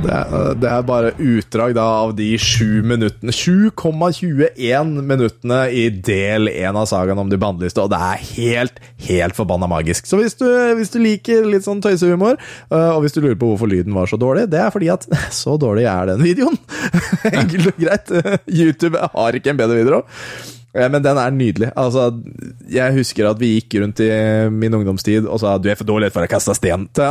[0.00, 6.48] Det er, det er bare utdrag da, av de 7 minuttene 7,21 minuttene i del
[6.48, 10.08] én av sagaen om de bannlyste, og det er helt, helt forbanna magisk.
[10.08, 10.46] Så hvis du,
[10.78, 12.40] hvis du liker litt sånn tøysehumor,
[12.70, 15.04] øh, og hvis du lurer på hvorfor lyden var så dårlig, det er fordi at
[15.42, 16.56] så dårlig er den videoen.
[17.34, 18.14] Enkelt og greit.
[18.60, 20.02] YouTube har ikke en bedre video.
[20.74, 21.70] Eh, Men den er nydelig.
[21.78, 22.10] Altså,
[22.70, 24.10] jeg husker at vi gikk rundt i
[24.54, 27.04] min ungdomstid og sa 'du er for dårlig for å kaste sten' til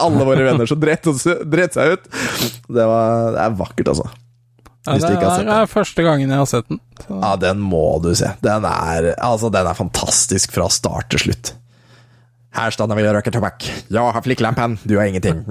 [0.00, 2.04] alle våre venner som dret, seg ut.
[2.68, 4.08] Det, var, det er vakkert, altså.
[4.86, 5.58] Ja, det ikke har sett er, den.
[5.58, 6.78] er første gangen jeg har sett den.
[7.02, 7.20] Så.
[7.20, 8.30] Ja, den må du se.
[8.40, 11.54] Den er, altså, den er fantastisk fra start til slutt.
[12.56, 13.66] Her stannar vi og røyker tobakk.
[13.90, 15.44] Jeg har flikklampen, du har ingenting.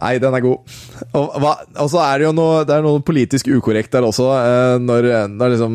[0.00, 0.74] Nei, den er god.
[1.12, 1.50] Og, hva,
[1.82, 5.08] og så er det jo noe, det er noe politisk ukorrekt der også, eh, når,
[5.28, 5.74] når liksom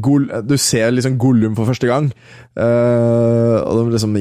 [0.00, 2.06] Gol, Du ser liksom Gollum for første gang,
[2.56, 4.16] eh, og liksom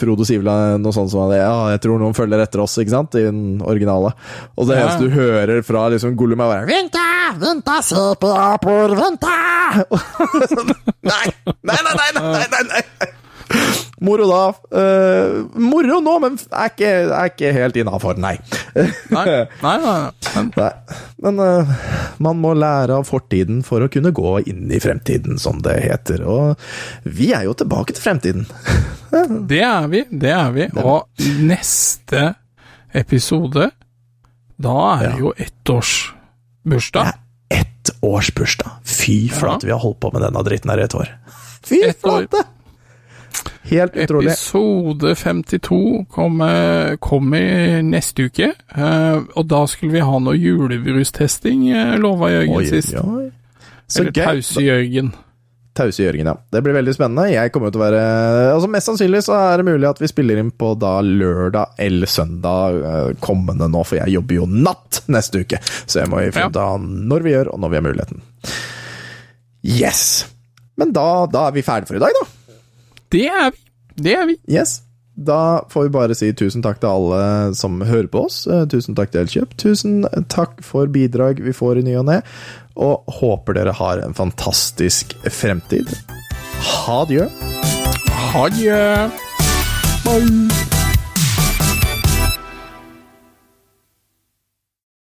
[0.00, 3.18] Frodo Sivla noe sånt som at Ja, jeg tror noen følger etter oss, ikke sant,
[3.20, 4.14] i den originale.
[4.56, 4.86] Og det Ja.
[4.86, 7.04] eneste du hører fra liksom Gollum, er bare Venta!
[7.38, 9.36] Venta, se på apor, venta!
[11.04, 13.12] nei, nei, nei, nei, nei, nei, nei.
[14.04, 14.42] Moro da.
[14.70, 18.36] Uh, moro nå, men er ikke, er ikke helt innafor, nei.
[18.76, 19.24] Nei,
[19.62, 19.96] nei, nei.
[20.36, 20.68] Men, Nei,
[21.24, 21.72] men uh,
[22.22, 26.22] man må lære av fortiden for å kunne gå inn i fremtiden, som det heter.
[26.28, 28.46] Og vi er jo tilbake til fremtiden.
[29.50, 30.68] det er vi, det er vi.
[30.84, 31.08] Og
[31.42, 32.28] neste
[32.94, 33.70] episode,
[34.58, 35.18] da er det Ja.
[35.24, 37.12] jo ettårsbursdag.
[37.50, 38.70] Ett års bursdag.
[38.84, 41.10] Fy flate, vi har holdt på med denne dritten her i et år.
[41.64, 42.44] Fy flate!
[43.68, 44.32] Helt utrolig.
[44.32, 48.52] Episode 52 kommer, kommer neste uke.
[48.54, 52.94] eh, og da skulle vi ha noe julebrustesting, uh, lova Jørgen Oi, sist.
[53.00, 53.30] oi.
[53.88, 54.24] Så Eller gøy.
[54.24, 55.10] Pause-Jørgen.
[55.78, 56.34] Tause Jørgen, ja.
[56.50, 57.28] Det blir veldig spennende.
[57.30, 58.00] Jeg kommer til å være
[58.50, 62.10] Altså Mest sannsynlig så er det mulig at vi spiller inn på da lørdag eller
[62.10, 65.60] søndag eh, kommende nå, for jeg jobber jo natt neste uke.
[65.86, 68.24] Så jeg må jo finne ut av når vi gjør, og når vi har muligheten.
[69.62, 70.02] Yes!
[70.78, 72.26] Men da, da er vi ferdige for i dag, da.
[73.12, 73.64] Det er vi.
[73.98, 74.36] Det er vi.
[74.50, 74.80] Yes.
[75.18, 78.44] Da får vi bare si tusen takk til alle som hører på oss.
[78.46, 79.56] Eh, Tusen takk til Elkjøp.
[79.58, 82.20] Tusen takk for bidrag vi får i ny og ne.
[82.78, 85.90] Og håper dere har en fantastisk fremtid.
[86.62, 87.26] Ha det.
[88.38, 88.82] Adjø.
[90.06, 90.77] Bye.